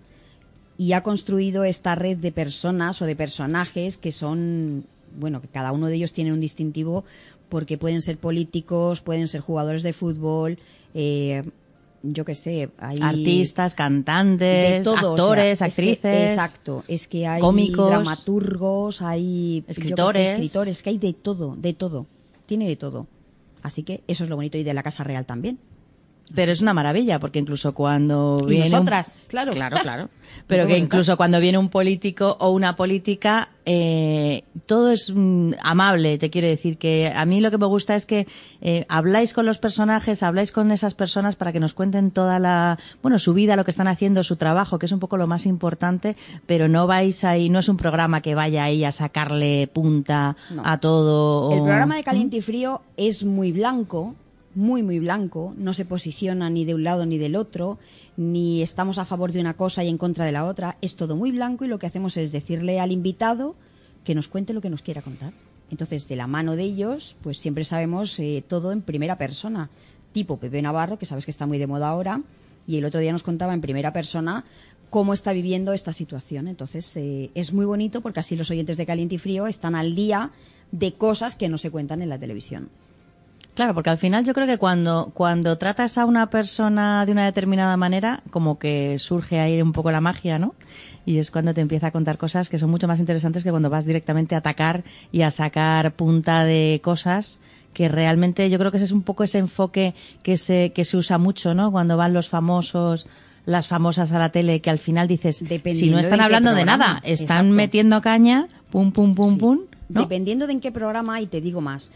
[0.79, 4.85] y ha construido esta red de personas o de personajes que son,
[5.19, 7.05] bueno, que cada uno de ellos tiene un distintivo
[7.49, 10.59] porque pueden ser políticos, pueden ser jugadores de fútbol,
[10.95, 11.43] eh,
[12.03, 16.31] yo qué sé, hay Artistas, cantantes, o actores, sea, es que- actrices.
[16.31, 20.31] exacto, es que hay cómicos, dramaturgos, hay sé, escritores.
[20.31, 22.07] escritores, que hay de todo, de todo,
[22.47, 23.07] tiene de todo.
[23.63, 25.59] Así que eso es lo bonito y de la Casa Real también.
[26.35, 28.79] Pero es una maravilla, porque incluso cuando Y viene.
[28.79, 29.53] un- claro.
[29.53, 30.09] Claro, claro.
[30.47, 36.17] Pero que incluso cuando viene un político o una política, eh, todo es mm, amable.
[36.17, 38.27] Te quiero decir que a mí lo que me gusta es que
[38.63, 42.79] eh, habláis con los personajes, habláis con esas personas para que nos cuenten toda la,
[43.03, 45.45] bueno, su vida, lo que están haciendo, su trabajo, que es un poco lo más
[45.45, 46.17] importante,
[46.47, 50.63] pero no vais ahí, no es un programa que vaya ahí a sacarle punta No.
[50.65, 51.53] a todo.
[51.53, 54.15] El programa de Caliente y Frío es muy blanco,
[54.55, 55.55] muy, muy blanco.
[55.57, 57.79] No se posiciona ni de un lado ni del otro,
[58.17, 60.77] ni estamos a favor de una cosa y en contra de la otra.
[60.81, 63.55] Es todo muy blanco y lo que hacemos es decirle al invitado
[64.05, 65.33] que nos cuente lo que nos quiera contar.
[65.71, 69.71] Entonces, de la mano de ellos, pues siempre sabemos eh, todo en primera persona.
[70.13, 72.21] Tipo Pepe Navarro, que sabes que está muy de moda ahora,
[72.67, 74.45] y el otro día nos contaba en primera persona
[74.91, 76.49] cómo está viviendo esta situación.
[76.49, 79.95] Entonces, eh, es muy bonito porque así los oyentes de Caliente y Frío están al
[79.95, 80.31] día
[80.71, 82.69] de cosas que no se cuentan en la televisión.
[83.55, 87.27] Claro, porque al final yo creo que cuando, cuando tratas a una persona de una
[87.27, 90.55] determinada manera, como que surge ahí un poco la magia, ¿no?
[91.05, 93.69] Y es cuando te empieza a contar cosas que son mucho más interesantes que cuando
[93.69, 97.41] vas directamente a atacar y a sacar punta de cosas
[97.75, 100.97] que realmente yo creo que ese es un poco ese enfoque que se, que se
[100.97, 101.73] usa mucho, ¿no?
[101.73, 103.07] Cuando van los famosos,
[103.47, 106.65] las famosas a la tele, que al final dices, si no están de hablando de
[106.65, 107.55] nada, están Exacto.
[107.55, 109.39] metiendo caña, pum, pum, pum, Sí.
[109.39, 110.01] pum, ¿no?
[110.03, 111.93] Dependiendo de en qué programa, y te digo más,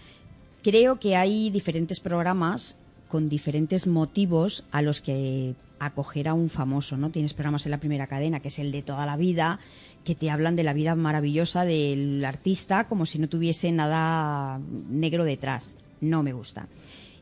[0.63, 2.79] creo que hay diferentes programas
[3.09, 7.11] con diferentes motivos a los que acoger a un famoso, ¿no?
[7.11, 9.59] Tienes programas en la primera cadena, que es el de toda la vida,
[10.05, 15.25] que te hablan de la vida maravillosa del artista como si no tuviese nada negro
[15.25, 15.77] detrás.
[16.01, 16.69] No me gusta.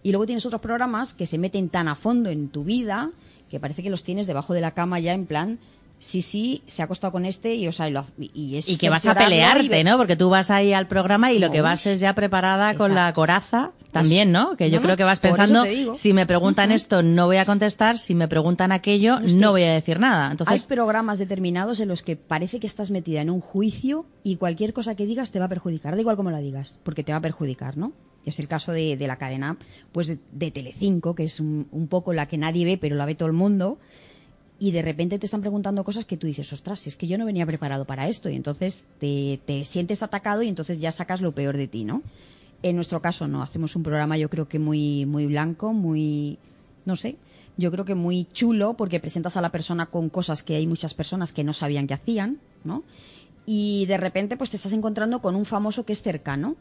[0.03, 3.11] Y luego tienes otros programas que se meten tan a fondo en tu vida
[3.55, 5.61] que parece que los tienes debajo de la cama ya en plan,
[5.99, 8.77] sí, sí, se ha acostado con este y, o sea, y, lo- y es Y
[8.77, 9.97] que vas a y pelearte, ¿no?
[9.97, 13.13] Porque tú vas ahí al programa y lo que vas es ya preparada con la
[13.15, 14.57] coraza también, ¿no?
[14.57, 15.65] Que yo No, creo que vas pensando,
[15.95, 19.53] si me preguntan esto no voy a contestar, si me preguntan aquello Es que no
[19.53, 20.27] voy a decir nada.
[20.27, 24.37] Hay Entonces, programas determinados en los que parece que estás metida en un juicio y
[24.37, 27.13] cualquier cosa que digas te va a perjudicar, da igual cómo la digas, porque te
[27.13, 27.93] va a perjudicar, ¿no?
[28.27, 29.59] Y es el caso de, de la cadena
[29.93, 33.05] pues de, de Telecinco, que es un, un poco la que nadie ve, pero la
[33.07, 33.79] ve todo el mundo,
[34.65, 37.27] y de repente te están preguntando cosas que tú dices, ostras, es que yo no
[37.27, 41.33] venía preparado para esto, y entonces te, te sientes atacado y entonces ya sacas lo
[41.33, 42.01] peor de ti, ¿no?
[42.63, 46.39] En nuestro caso no, hacemos un programa yo creo que muy, muy blanco, muy,
[46.87, 47.19] no sé,
[47.59, 50.95] yo creo que muy chulo porque presentas a la persona con cosas que hay muchas
[50.95, 52.85] personas que no sabían que hacían, ¿no?
[53.45, 56.57] Y de repente pues te estás encontrando con un famoso que es cercano.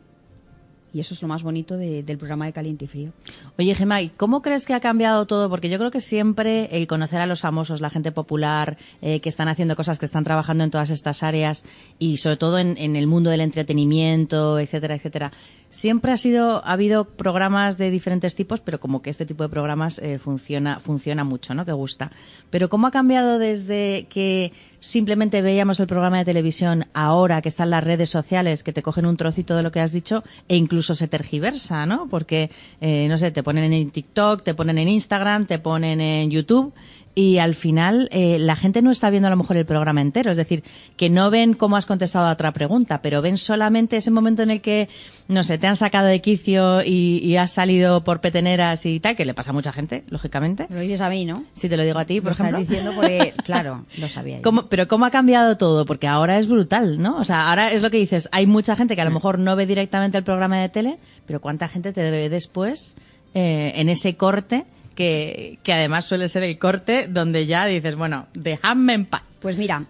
[0.94, 3.12] Y eso es lo más bonito de- del programa de Caliente y Frío.
[3.58, 5.50] Oye, Gemma, ¿y cómo crees que ha cambiado todo?
[5.50, 9.30] Porque yo creo que siempre el conocer a los famosos, la gente popular, eh, que
[9.30, 11.66] están haciendo cosas, que están trabajando en todas estas áreas
[11.98, 15.32] y sobre todo en el mundo del entretenimiento, etcétera, etcétera,
[15.74, 19.50] siempre ha sido, ha habido programas de diferentes tipos, pero como que este tipo de
[19.50, 21.66] programas eh, funciona, funciona mucho, ¿no?
[21.66, 22.12] Que gusta.
[22.52, 27.72] Pero ¿cómo ha cambiado desde que simplemente veíamos el programa de televisión ahora que están
[27.72, 30.94] las redes sociales que te cogen un trocito de lo que has dicho e incluso
[30.94, 32.08] se tergiversa, ¿no?
[32.08, 36.30] Porque, eh, no sé, te ponen en TikTok, te ponen en Instagram, te ponen en
[36.30, 36.72] YouTube
[37.16, 40.32] y al final eh, la gente no está viendo a lo mejor el programa entero,
[40.32, 40.64] es decir,
[40.98, 44.50] que no ven cómo has contestado a otra pregunta, pero ven solamente ese momento en
[44.50, 44.90] el que,
[45.28, 49.16] no sé, te han sacado de quicio y, y has salido por peteneras y tal,
[49.16, 50.66] que le pasa a mucha gente, lógicamente.
[50.70, 51.44] Me lo dices a mí, ¿no?
[51.54, 52.68] Si te lo digo a ti, por lo estás ejemplo.
[52.68, 54.42] diciendo porque, claro, lo sabía yo.
[54.42, 55.86] ¿Cómo- pero ¿cómo ha cambiado todo?
[55.86, 57.18] Porque ahora es brutal, ¿no?
[57.18, 59.56] O sea, ahora es lo que dices, hay mucha gente que a lo mejor no
[59.56, 60.98] ve directamente el programa de tele,
[61.28, 62.96] pero ¿cuánta gente te ve después
[63.36, 64.66] eh, en ese corte?
[64.96, 69.24] Que, que además suele ser el corte donde ya dices, bueno, dejadme en paz.
[69.42, 69.86] Pues mira,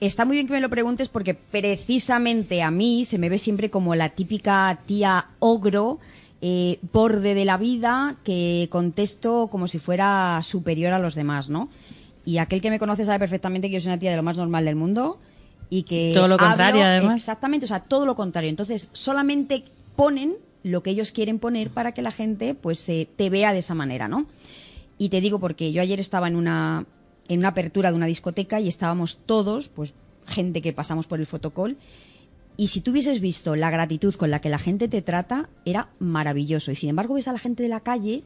[0.00, 3.70] está muy bien que me lo preguntes porque precisamente a mí se me ve siempre
[3.70, 5.98] como la típica tía ogro,
[6.42, 11.68] eh, borde de la vida, que contesto como si fuera superior a los demás, ¿no?
[12.24, 14.36] Y aquel que me conoce sabe perfectamente que yo soy una tía de lo más
[14.36, 15.18] normal del mundo
[15.70, 16.10] y que...
[16.12, 17.16] Todo lo hablo- contrario, además.
[17.16, 18.50] Exactamente, o sea, todo lo contrario.
[18.50, 19.62] Entonces, solamente
[19.94, 20.34] ponen
[20.66, 23.74] lo que ellos quieren poner para que la gente pues eh, te vea de esa
[23.74, 24.26] manera, ¿no?
[24.98, 26.86] Y te digo porque yo ayer estaba en una
[27.28, 29.94] en una apertura de una discoteca y estábamos todos, pues
[30.26, 31.76] gente que pasamos por el fotocall
[32.56, 35.90] y si tú hubieses visto la gratitud con la que la gente te trata, era
[35.98, 36.72] maravilloso.
[36.72, 38.22] Y sin embargo ves a la gente de la calle,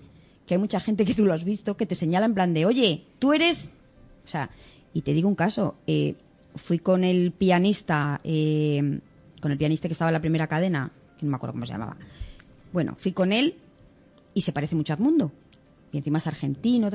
[0.47, 2.67] que hay mucha gente que tú lo has visto, que te señala en plan de,
[2.67, 3.71] oye, tú eres...
[4.25, 4.51] O sea,
[4.95, 6.15] y te digo un caso, eh,
[6.55, 9.01] fui con el pianista, eh,
[9.41, 11.73] con el pianista que estaba en la primera cadena, que no me acuerdo cómo se
[11.73, 11.97] llamaba.
[12.73, 13.57] Bueno, fui con él
[14.35, 15.33] y se parece mucho a Edmundo.
[15.93, 16.91] Y encima es argentino.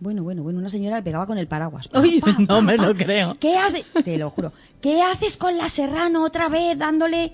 [0.00, 1.88] Bueno, bueno, bueno, una señora le pegaba con el paraguas.
[1.88, 3.36] Pa, Oye, pa, no pa, me lo creo.
[3.40, 3.84] ¿Qué hace?
[4.04, 4.52] Te lo juro.
[4.80, 7.32] ¿Qué haces con la Serrano otra vez dándole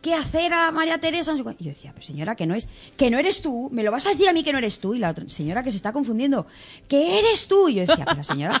[0.00, 1.30] qué hacer a María Teresa?
[1.30, 1.56] No sé cuál?
[1.60, 4.06] Y yo decía, pero señora, que no es, que no eres tú, me lo vas
[4.06, 4.94] a decir a mí que no eres tú.
[4.94, 6.46] Y la otra señora que se está confundiendo,
[6.88, 7.68] que eres tú.
[7.68, 8.60] Y yo decía, pero señora,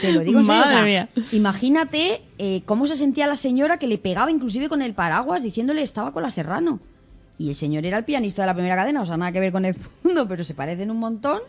[0.00, 1.08] te lo digo en serio, o Madre sea, mía.
[1.30, 5.82] Imagínate eh, cómo se sentía la señora que le pegaba inclusive con el paraguas diciéndole
[5.82, 6.80] estaba con la Serrano.
[7.38, 9.52] Y el señor era el pianista de la primera cadena, o sea, nada que ver
[9.52, 11.40] con el mundo, pero se parecen un montón.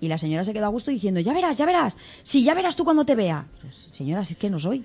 [0.00, 2.76] Y la señora se quedó a gusto diciendo, ya verás, ya verás, sí, ya verás
[2.76, 3.46] tú cuando te vea.
[3.60, 4.84] Pues, señora, si es que no soy,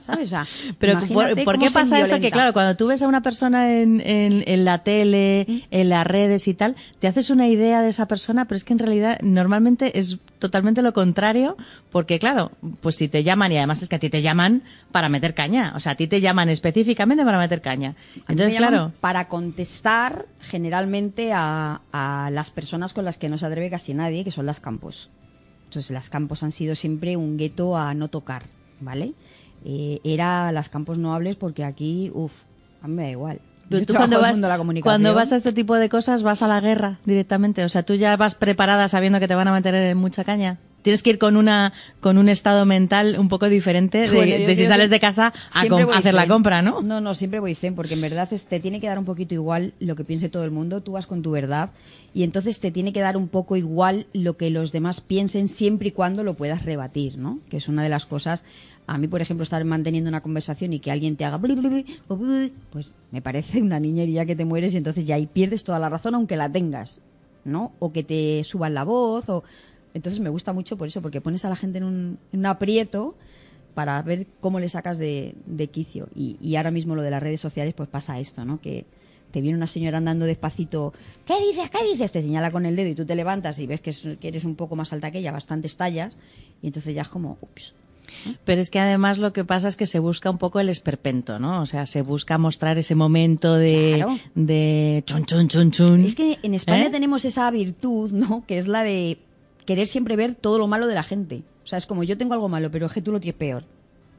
[0.00, 0.26] ¿sabes?
[0.26, 0.46] O sea,
[0.80, 0.98] Pero
[1.44, 2.18] ¿por, qué pasa eso?
[2.18, 6.04] Que claro, cuando tú ves a una persona en, en, en la tele, en las
[6.04, 9.20] redes y tal, te haces una idea de esa persona, pero es que en realidad
[9.22, 11.56] normalmente es totalmente lo contrario,
[11.90, 14.62] porque claro, pues si te llaman, y además es que a ti te llaman
[14.92, 17.94] para meter caña, o sea, a ti te llaman específicamente para meter caña.
[18.28, 23.70] Entonces, claro, Para contestar generalmente a, a las personas con las que no se atreve
[23.70, 25.10] casi nadie, que son las campos.
[25.64, 28.44] Entonces, las campos han sido siempre un gueto a no tocar,
[28.80, 29.14] ¿vale?
[29.64, 32.32] Eh, era las campos no hables porque aquí, uff,
[32.80, 33.40] a mí me da igual.
[33.70, 34.40] Yo tú cuando vas,
[34.82, 37.64] cuando vas a este tipo de cosas vas a la guerra directamente.
[37.64, 40.58] O sea, tú ya vas preparada sabiendo que te van a meter en mucha caña.
[40.88, 44.46] Tienes que ir con una con un estado mental un poco diferente de, Bueno, yo
[44.46, 46.80] de si sales de casa a com- hacer la compra, ¿no?
[46.80, 49.74] No, no, siempre voy zen, porque en verdad te tiene que dar un poquito igual
[49.80, 51.72] lo que piense todo el mundo, tú vas con tu verdad,
[52.14, 55.88] y entonces te tiene que dar un poco igual lo que los demás piensen siempre
[55.88, 57.40] y cuando lo puedas rebatir, ¿no?
[57.50, 58.46] Que es una de las cosas,
[58.86, 63.20] a mí, por ejemplo, estar manteniendo una conversación y que alguien te haga pues me
[63.20, 66.36] parece una niñería que te mueres y entonces ya ahí pierdes toda la razón aunque
[66.36, 67.02] la tengas,
[67.44, 67.72] ¿no?
[67.78, 69.44] O que te suban la voz, o...
[69.94, 72.46] Entonces me gusta mucho por eso, porque pones a la gente en un, en un
[72.46, 73.14] aprieto
[73.74, 76.08] para ver cómo le sacas de, de quicio.
[76.14, 78.60] Y, y ahora mismo lo de las redes sociales, pues pasa esto, ¿no?
[78.60, 78.84] Que
[79.30, 80.92] te viene una señora andando despacito,
[81.26, 81.70] ¿qué dices?
[81.70, 82.10] ¿Qué dices?
[82.12, 84.44] Te señala con el dedo y tú te levantas y ves que, es- que eres
[84.44, 86.14] un poco más alta que ella, bastantes tallas,
[86.62, 87.74] y entonces ya es como, ups.
[88.46, 91.38] Pero es que además lo que pasa es que se busca un poco el esperpento,
[91.38, 91.60] ¿no?
[91.60, 94.18] O sea, se busca mostrar ese momento de, Claro.
[94.34, 96.04] de chun chun chun chun.
[96.06, 96.90] Es que en España ¿Eh?
[96.90, 98.44] tenemos esa virtud, ¿no?
[98.46, 99.18] Que es la de
[99.68, 101.42] querer siempre ver todo lo malo de la gente.
[101.62, 103.64] O sea, es como yo tengo algo malo, pero es que tú lo tienes peor,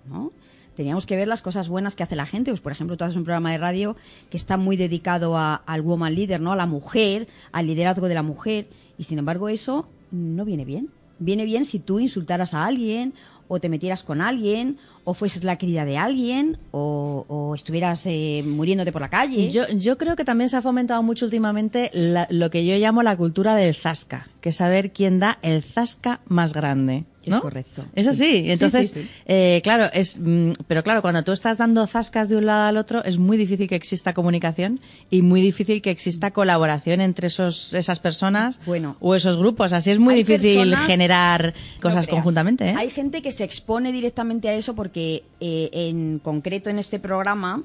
[0.08, 0.32] ¿no?
[0.76, 2.52] Teníamos que ver las cosas buenas que hace la gente.
[2.52, 3.96] Pues, por ejemplo, tú haces un programa de radio
[4.30, 6.52] que está muy dedicado al woman leader, ¿no?
[6.52, 8.68] A la mujer, al liderazgo de la mujer.
[9.00, 10.92] Y sin embargo, eso no viene bien.
[11.18, 13.16] Viene bien si tú insultaras a alguien,
[13.48, 18.44] o te metieras con alguien, o fueses la querida de alguien, o, o estuvieras eh,
[18.46, 19.50] muriéndote por la calle.
[19.50, 23.04] Yo, yo creo que también se ha fomentado mucho últimamente la- lo que yo llamo
[23.04, 27.06] la cultura del zasca, que es saber quién da el zasca más grande.
[27.22, 27.42] Es ¿no?
[27.42, 28.10] correcto, Es sí.
[28.12, 28.20] así.
[28.44, 29.10] Sí, Entonces, sí, sí.
[29.26, 32.78] eh, claro, es, mm, pero claro, cuando tú estás dando zascas de un lado al
[32.78, 34.80] otro, es muy difícil que exista comunicación
[35.10, 38.96] y muy difícil que exista colaboración entre esos, esas personas Bueno.
[39.02, 39.74] o esos grupos.
[39.74, 42.70] Así es muy difícil personas- generar cosas conjuntamente.
[42.70, 42.74] ¿eh?
[42.78, 44.99] Hay gente que se expone directamente a eso porque
[45.40, 47.64] eh, en concreto en este programa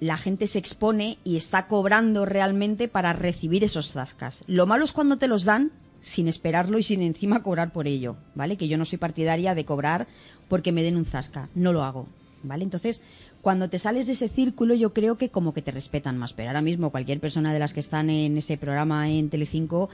[0.00, 4.44] la gente se expone y está cobrando realmente para recibir esos zascas.
[4.46, 8.16] Lo malo es cuando te los dan sin esperarlo y sin encima cobrar por ello,
[8.34, 8.56] ¿vale?
[8.58, 10.06] Que yo no soy partidaria de cobrar
[10.48, 12.06] porque me den un zasca, no lo hago,
[12.42, 12.64] ¿vale?
[12.64, 13.02] Entonces,
[13.40, 16.50] cuando te sales de ese círculo yo creo que como que te respetan más, pero
[16.50, 19.88] ahora mismo cualquier persona de las que están en ese programa en Telecinco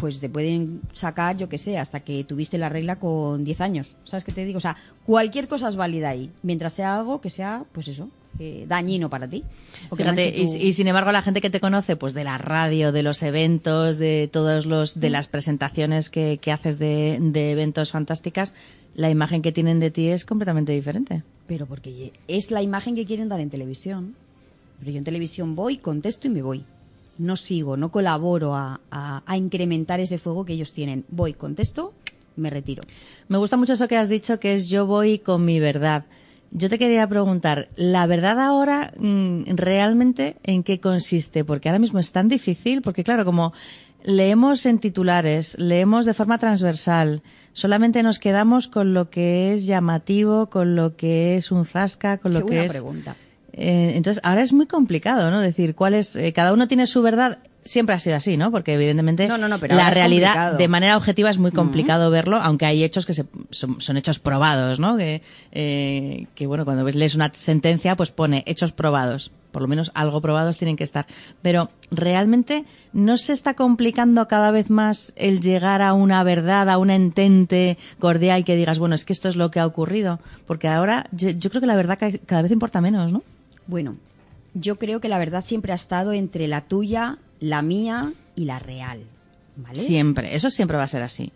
[0.00, 3.96] pues te pueden sacar, yo que sé, hasta que tuviste la regla con 10 años.
[4.04, 4.58] ¿Sabes qué te digo?
[4.58, 8.64] O sea, cualquier cosa es válida ahí, mientras sea algo que sea, pues eso, eh,
[8.68, 9.42] dañino para ti.
[9.96, 12.92] Fíjate, tu- y, y sin embargo la gente que te conoce, pues de la radio,
[12.92, 17.90] de los eventos, de todos los, de las presentaciones que, que haces de, de eventos
[17.90, 18.54] fantásticas,
[18.94, 21.22] la imagen que tienen de ti es completamente diferente.
[21.46, 24.14] Pero porque es la imagen que quieren dar en televisión.
[24.78, 26.64] Pero yo en televisión voy, contesto y me voy.
[27.18, 31.04] No sigo, no colaboro a, a- a incrementar ese fuego que ellos tienen.
[31.10, 31.92] Voy, contesto,
[32.36, 32.82] me retiro.
[33.28, 36.04] Me gusta mucho eso que has dicho, que es yo voy con mi verdad.
[36.50, 41.44] Yo te quería preguntar, ¿la verdad ahora mm, realmente en qué consiste?
[41.44, 43.52] Porque ahora mismo es tan difícil, porque claro, como
[44.02, 50.48] leemos en titulares, leemos de forma transversal, solamente nos quedamos con lo que es llamativo,
[50.48, 52.72] con lo que es un zasca, con Qué lo que buena es...
[52.72, 53.16] pregunta.
[53.60, 55.40] Eh, entonces, ahora es muy complicado, ¿no?
[55.40, 57.38] Decir, cuál es, eh, cada uno tiene su verdad.
[57.64, 58.50] Siempre ha sido así, ¿no?
[58.50, 60.56] Porque evidentemente No, no, no, pero la realidad complicado.
[60.58, 64.20] de manera objetiva es muy complicado verlo, aunque hay hechos que se- son, son hechos
[64.20, 64.96] probados, ¿no?
[64.96, 65.20] Que,
[65.52, 69.32] eh, que bueno, cuando ves- lees una sentencia, pues pone hechos probados.
[69.52, 71.06] Por lo menos algo probados tienen que estar.
[71.42, 76.78] Pero realmente no se está complicando cada vez más el llegar a una verdad, a
[76.78, 80.20] un entente cordial que digas, bueno, es que esto es lo que ha ocurrido.
[80.46, 83.22] Porque ahora yo, yo creo que la verdad ca- cada vez importa menos, ¿no?
[83.68, 83.96] Bueno,
[84.54, 88.58] yo creo que la verdad siempre ha estado entre la tuya, la mía y la
[88.58, 89.02] real.
[89.56, 89.78] ¿Vale?
[89.78, 91.30] Siempre, eso siempre va a ser así.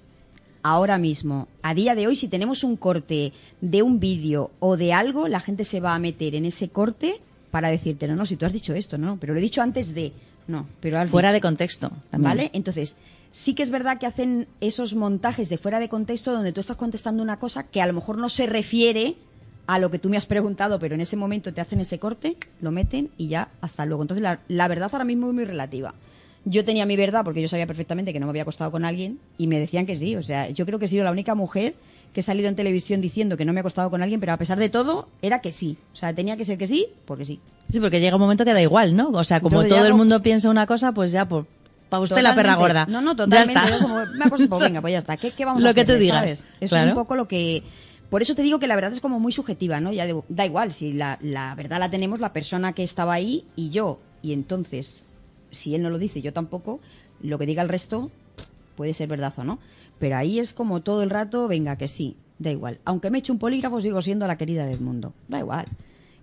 [0.64, 4.92] ahora mismo, a día de hoy, si tenemos un corte de un vídeo o de
[4.92, 7.20] algo, la gente se va a meter en ese corte
[7.50, 9.92] para decirte, no, no, si tú has dicho esto, no, pero lo he dicho antes
[9.92, 10.12] de,
[10.46, 11.34] no, pero has Fuera dicho.
[11.34, 11.90] de contexto.
[12.10, 12.30] También.
[12.30, 12.50] ¿Vale?
[12.54, 12.94] Entonces,
[13.32, 16.76] sí que es verdad que hacen esos montajes de fuera de contexto donde tú estás
[16.76, 19.16] contestando una cosa que a lo mejor no se refiere
[19.66, 22.36] a lo que tú me has preguntado, pero en ese momento te hacen ese corte,
[22.60, 24.02] lo meten y ya, hasta luego.
[24.02, 25.94] Entonces, la, la verdad ahora mismo es muy relativa.
[26.44, 29.18] Yo tenía mi verdad porque yo sabía perfectamente que no me había acostado con alguien
[29.38, 30.16] y me decían que sí.
[30.16, 31.74] O sea, yo creo que he sido la única mujer
[32.12, 34.36] que he salido en televisión diciendo que no me he acostado con alguien, pero a
[34.36, 35.76] pesar de todo, era que sí.
[35.92, 37.38] O sea, tenía que ser que sí, porque sí.
[37.70, 39.10] Sí, porque llega un momento que da igual, ¿no?
[39.10, 41.46] O sea, como Entonces ya todo el no- mundo piensa una cosa, pues ya, pues,
[41.88, 42.86] para usted la perra gorda.
[42.86, 43.54] No, no, Ya totalmente.
[43.54, 43.70] está.
[43.70, 45.16] Yo como, me acuerdo, pues venga, pues ya está.
[45.16, 46.46] ¿Qué, qué vamos Lo a que tú digas, ¿sabes?
[46.60, 47.62] Eso es un poco lo que...
[48.12, 49.90] Por eso te digo que la verdad es como muy subjetiva, ¿no?
[49.90, 53.46] Ya de- da igual, si la, la verdad la tenemos la persona que estaba ahí
[53.56, 54.00] y yo.
[54.20, 55.06] Y entonces,
[55.50, 56.78] si él no lo dice, yo tampoco,
[57.22, 58.10] lo que diga el resto
[58.76, 59.58] puede ser verdad o no.
[59.98, 62.80] Pero ahí es como todo el rato, venga, que sí, da igual.
[62.84, 65.14] Aunque me eche un polígrafo, sigo siendo la querida del mundo.
[65.28, 65.64] Da igual.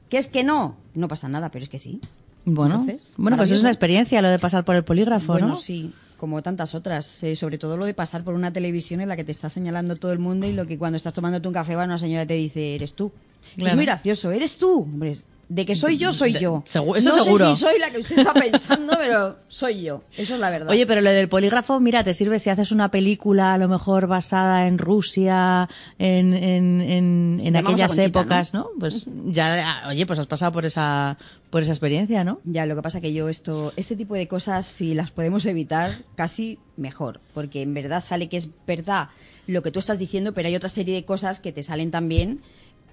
[0.09, 0.77] ¿Que es que no?
[0.93, 2.01] No pasa nada, pero es que sí.
[2.45, 5.55] Bueno, Entonces, bueno pues es una experiencia lo de pasar por el polígrafo, Bueno, ¿no?
[5.55, 7.23] sí, como tantas otras.
[7.23, 9.95] eh, sobre todo lo de pasar por una televisión en la que te está señalando
[9.95, 12.27] todo el mundo y lo que cuando estás tomándote un café va una señora y
[12.27, 13.11] te dice, eres tú.
[13.55, 13.69] Claro.
[13.69, 14.81] Es muy gracioso, eres tú.
[14.81, 15.17] Hombre,
[15.49, 16.63] de que soy yo, soy yo.
[16.65, 17.49] segu- eso no seguro.
[17.49, 20.03] sé si soy la que usted está pensando, pero soy yo.
[20.15, 20.69] Eso es la verdad.
[20.69, 24.05] Oye, pero lo del polígrafo, mira, te sirve si haces una película a lo mejor
[24.07, 28.67] basada en Rusia, en, en, en, en aquellas Conchita, épocas, ¿no?
[28.79, 31.17] Pues ya, oye, pues has pasado por esa,
[31.49, 32.39] por esa experiencia, ¿no?
[32.43, 35.93] Ya, lo que pasa que yo esto, este tipo de cosas, si las podemos evitar,
[36.15, 39.09] casi mejor, porque en verdad sale que es verdad
[39.47, 42.41] lo que tú estás diciendo, pero hay otra serie de cosas que te salen también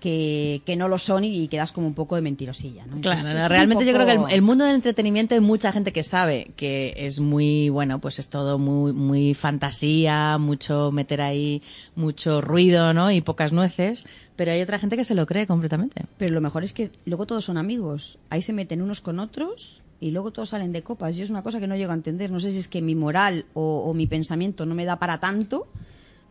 [0.01, 3.01] que, que no lo son y, quedas como un poco de mentirosilla, ¿no?
[3.01, 5.93] Claro, Entonces, no, realmente yo creo que el, el mundo del entretenimiento hay mucha gente
[5.93, 11.63] que sabe que es muy, bueno, pues es todo muy, muy fantasía, mucho meter ahí
[11.95, 13.11] mucho ruido, ¿no?
[13.11, 16.05] Y pocas nueces, pero hay otra gente que se lo cree completamente.
[16.19, 19.83] Pero lo mejor es que luego todos son amigos, ahí se meten unos con otros
[20.01, 21.17] y luego todos salen de copas.
[21.17, 22.95] Yo es una cosa que no llego a entender, no sé si es que mi
[22.95, 25.67] moral o, o mi pensamiento no me da para tanto.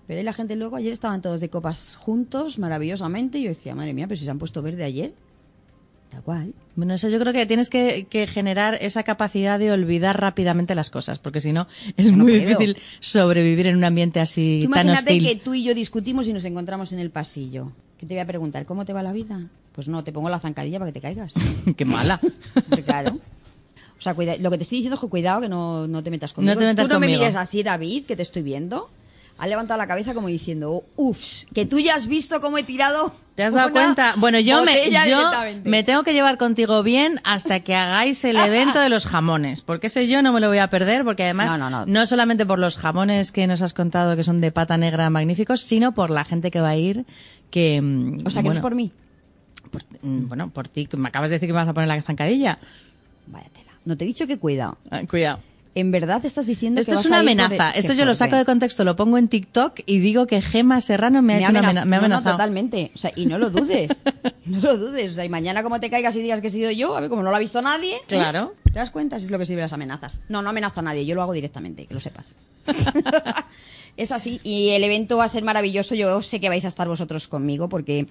[0.08, 3.74] Pero ahí la gente luego, ayer estaban todos de copas juntos, maravillosamente, y yo decía,
[3.76, 5.14] madre mía, pero si se han puesto verde ayer.
[6.12, 6.54] Tal cual.
[6.76, 10.92] Bueno, eso yo creo que tienes que, que generar esa capacidad de olvidar rápidamente las
[10.92, 12.54] cosas, porque si no es no muy puedo.
[12.54, 15.28] sobrevivir sobrevivir en un ambiente así Tú tan imagínate hostil.
[15.28, 17.72] que tú y yo discutimos y nos encontramos en el pasillo.
[17.98, 18.66] ¿Qué te voy a preguntar?
[18.66, 19.48] ¿Cómo te va la vida?
[19.72, 21.34] Pues no, te pongo la zancadilla para que te caigas.
[21.78, 22.20] Qué mala.
[22.86, 23.18] Claro.
[23.98, 26.12] O sea, cuida- lo que te estoy diciendo es que cuidado que no, no te
[26.12, 26.54] metas conmigo.
[26.54, 27.20] No te metas tú no conmigo.
[27.20, 28.90] me mires así, David, que te estoy viendo.
[29.38, 33.14] Ha levantado la cabeza como diciendo, uffs, que tú ya has visto cómo he tirado.
[33.36, 34.14] ¿Te has dado cuenta?
[34.16, 35.30] Bueno, yo, me, yo
[35.66, 39.88] me tengo que llevar contigo bien hasta que hagáis el evento de los jamones, porque
[39.88, 42.06] ese yo no me lo voy a perder, porque además No, no, no.
[42.06, 45.94] solamente por los jamones que nos has contado que son de pata negra magníficos, sino
[45.94, 47.06] por la gente que va a ir,
[47.52, 47.82] que...
[47.82, 48.94] mm, O sea, que no es por mí.
[49.70, 51.90] por- mm, bueno, por ti, que me acabas de decir que me vas a poner
[51.90, 52.58] la zancadilla.
[53.28, 53.74] Vaya tela.
[53.84, 54.78] No te he dicho que cuidado.
[54.90, 55.40] Ah, cuidado.
[55.78, 57.74] En verdad estás diciendo Esto que es vas una a ir por amenaza.
[57.74, 60.80] de- Esto yo lo saco de contexto, lo pongo en TikTok y digo que Gema
[60.80, 62.36] Serrano me ha hecho una amena- amena- me ha no, no, amenazado.
[62.38, 62.92] totalmente.
[62.96, 64.02] O sea, y no lo dudes.
[64.46, 65.12] no lo dudes.
[65.12, 67.10] O sea, y mañana como te caigas y digas que he sido yo, a ver,
[67.10, 67.96] como no lo ha visto nadie.
[67.98, 68.02] ¿eh?
[68.08, 68.54] Claro.
[68.64, 69.18] ¿Te das cuenta?
[69.18, 70.22] Es lo que sirve las amenazas.
[70.30, 71.06] No, no amenazo a nadie.
[71.06, 72.36] Yo lo hago directamente, que lo sepas.
[73.98, 74.40] es así.
[74.44, 75.96] Y el evento va a ser maravilloso.
[75.96, 78.08] Yo sé que vais a estar vosotros conmigo porque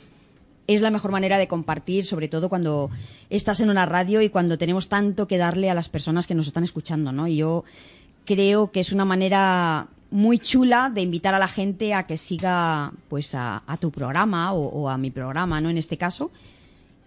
[0.66, 2.90] es la mejor manera de compartir, sobre todo cuando
[3.30, 6.46] estás en una radio y cuando tenemos tanto que darle a las personas que nos
[6.46, 7.26] están escuchando, ¿no?
[7.28, 7.64] Y yo
[8.24, 12.92] creo que es una manera muy chula de invitar a la gente a que siga
[13.08, 15.70] pues a, a tu programa o, o a mi programa, ¿no?
[15.70, 16.30] En este caso,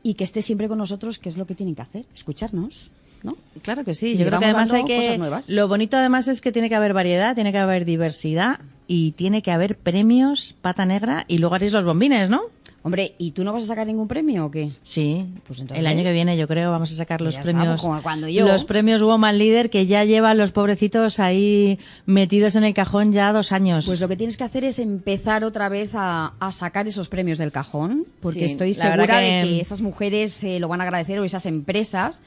[0.03, 2.91] y que esté siempre con nosotros, que es lo que tienen que hacer, escucharnos,
[3.23, 3.35] ¿no?
[3.61, 4.97] Claro que sí, Y yo creo que además hay que...
[4.97, 5.49] cosas nuevas.
[5.49, 9.41] Lo bonito además es que tiene que haber variedad, tiene que haber diversidad y tiene
[9.41, 12.41] que haber premios, pata negra y luego haréis los bombines, ¿no?
[12.87, 14.71] Hombre, ¿y tú no vas a sacar ningún premio o qué?
[14.81, 17.81] Sí, Pues entonces- el año que viene yo creo vamos a sacar los premios, estamos,
[17.81, 18.47] como cuando yo.
[18.47, 23.33] los premios Woman Leader que ya llevan los pobrecitos ahí metidos en el cajón ya
[23.33, 23.85] dos años.
[23.85, 27.37] Pues lo que tienes que hacer es empezar otra vez a, a sacar esos premios
[27.39, 30.85] del cajón, porque Sí, estoy segura que- de que esas mujeres eh, lo van a
[30.85, 32.21] agradecer o esas empresas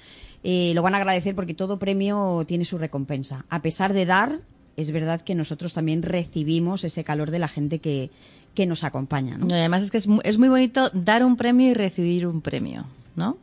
[0.45, 3.47] eh, lo van a agradecer porque todo premio tiene su recompensa.
[3.49, 4.41] A pesar de dar,
[4.77, 8.11] es verdad que nosotros también recibimos ese calor de la gente que,
[8.55, 9.39] que nos acompaña.
[9.39, 9.47] ¿no?
[9.49, 12.41] Y además es que es muy, es muy bonito dar un premio y recibir un
[12.41, 12.85] premio,
[13.17, 13.37] ¿no?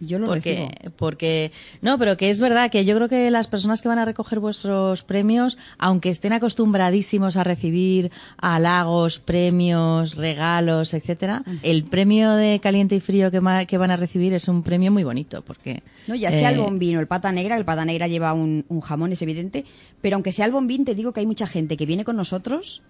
[0.00, 0.94] Yo lo porque, recibo.
[0.96, 4.04] porque, no, pero que es verdad que yo creo que las personas que van a
[4.04, 12.60] recoger vuestros premios, aunque estén acostumbradísimos a recibir halagos, premios, regalos, etcétera, el premio de
[12.60, 16.30] caliente y frío que van a recibir es un premio muy bonito, porque No, ya
[16.30, 19.12] sea el eh, bombín o el pata negra, el pata negra lleva un, un jamón,
[19.12, 19.64] es evidente,
[20.02, 22.82] pero aunque sea el bombín, te digo que hay mucha gente que viene con nosotros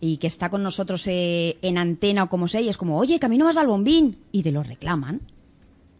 [0.00, 3.18] y que está con nosotros eh, en antena o como sea, y es como, oye,
[3.18, 5.20] que a mí no me has dado el bombín, y te lo reclaman.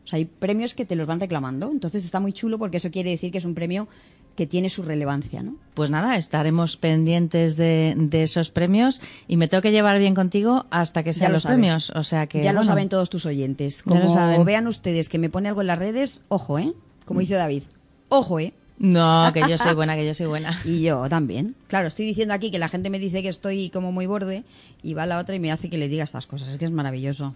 [0.05, 2.91] O sea, hay premios que te los van reclamando, entonces está muy chulo porque eso
[2.91, 3.89] quiere decir que es un premio
[4.37, 5.57] que tiene su relevancia, ¿no?
[5.75, 10.65] Pues nada, estaremos pendientes de, de esos premios y me tengo que llevar bien contigo
[10.71, 11.57] hasta que Ya sean lo los sabes.
[11.57, 11.91] premios.
[11.97, 13.83] O sea que ya lo saben todos tus oyentes.
[13.83, 16.73] Como vean ustedes que me pone algo en las redes, ojo, ¿eh?
[17.05, 17.65] Como dice David,
[18.11, 18.55] ojo, ¿eh?
[18.79, 20.59] No, que yo soy buena, que yo soy buena.
[20.65, 21.55] Y yo también.
[21.69, 24.45] Claro, estoy diciendo aquí que la gente me dice que estoy como muy borde
[24.83, 26.49] y va la otra y me hace que le diga estas cosas.
[26.49, 27.35] Es que es maravilloso.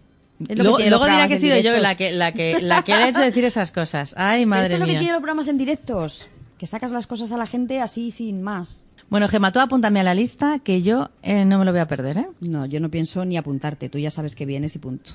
[0.49, 2.82] Es lo Luego, que luego dirá que he sido yo la que, la, que, la
[2.82, 4.14] que le ha hecho decir esas cosas.
[4.18, 5.01] Ay, Pero madre esto es lo que mía.
[5.01, 6.28] tiene los programas en directos.
[6.59, 8.84] Que sacas las cosas a la gente así sin más.
[9.11, 11.86] Bueno, Gemma, tú apúntame a la lista que yo eh, no me lo voy a
[11.88, 12.28] perder, ¿eh?
[12.40, 13.88] No, yo no pienso ni apuntarte.
[13.88, 15.12] Tú ya sabes que vienes y punto.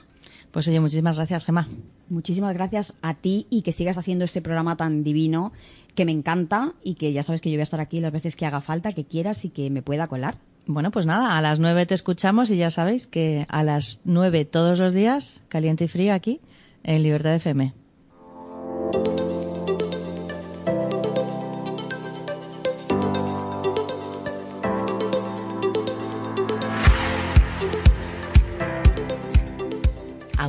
[0.51, 1.67] Pues oye, muchísimas gracias, Gemma.
[2.09, 5.51] Muchísimas gracias a ti y que sigas haciendo este programa tan divino
[5.93, 8.35] que me encanta y que ya sabes que yo voy a estar aquí las veces
[8.35, 10.35] que haga falta, que quieras y que me pueda colar.
[10.65, 14.45] Bueno, pues nada, a las nueve te escuchamos y ya sabéis que a las nueve
[14.45, 16.41] todos los días, caliente y frío aquí,
[16.83, 17.73] en Libertad FM.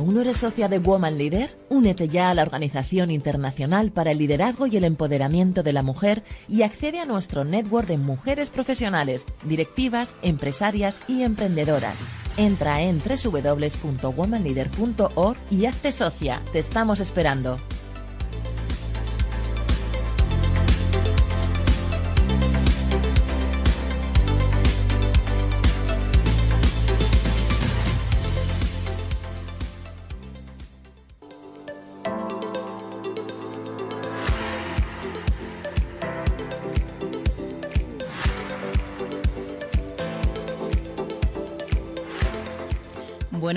[0.09, 1.55] ¿Aún no eres socia de Woman Leader?
[1.69, 6.23] Únete ya a la Organización Internacional para el Liderazgo y el Empoderamiento de la Mujer
[6.47, 12.07] y accede a nuestro network de mujeres profesionales, directivas, empresarias y emprendedoras.
[12.37, 16.41] Entra en www.womanleader.org y hazte socia.
[16.53, 17.57] Te estamos esperando.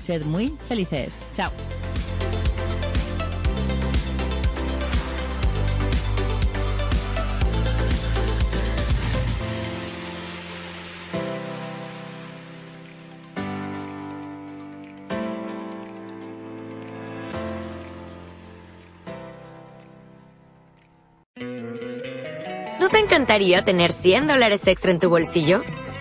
[0.00, 1.28] Sed muy felices.
[1.34, 1.52] Chao.
[22.80, 25.62] ¿No te encantaría tener 100 dólares extra en tu bolsillo?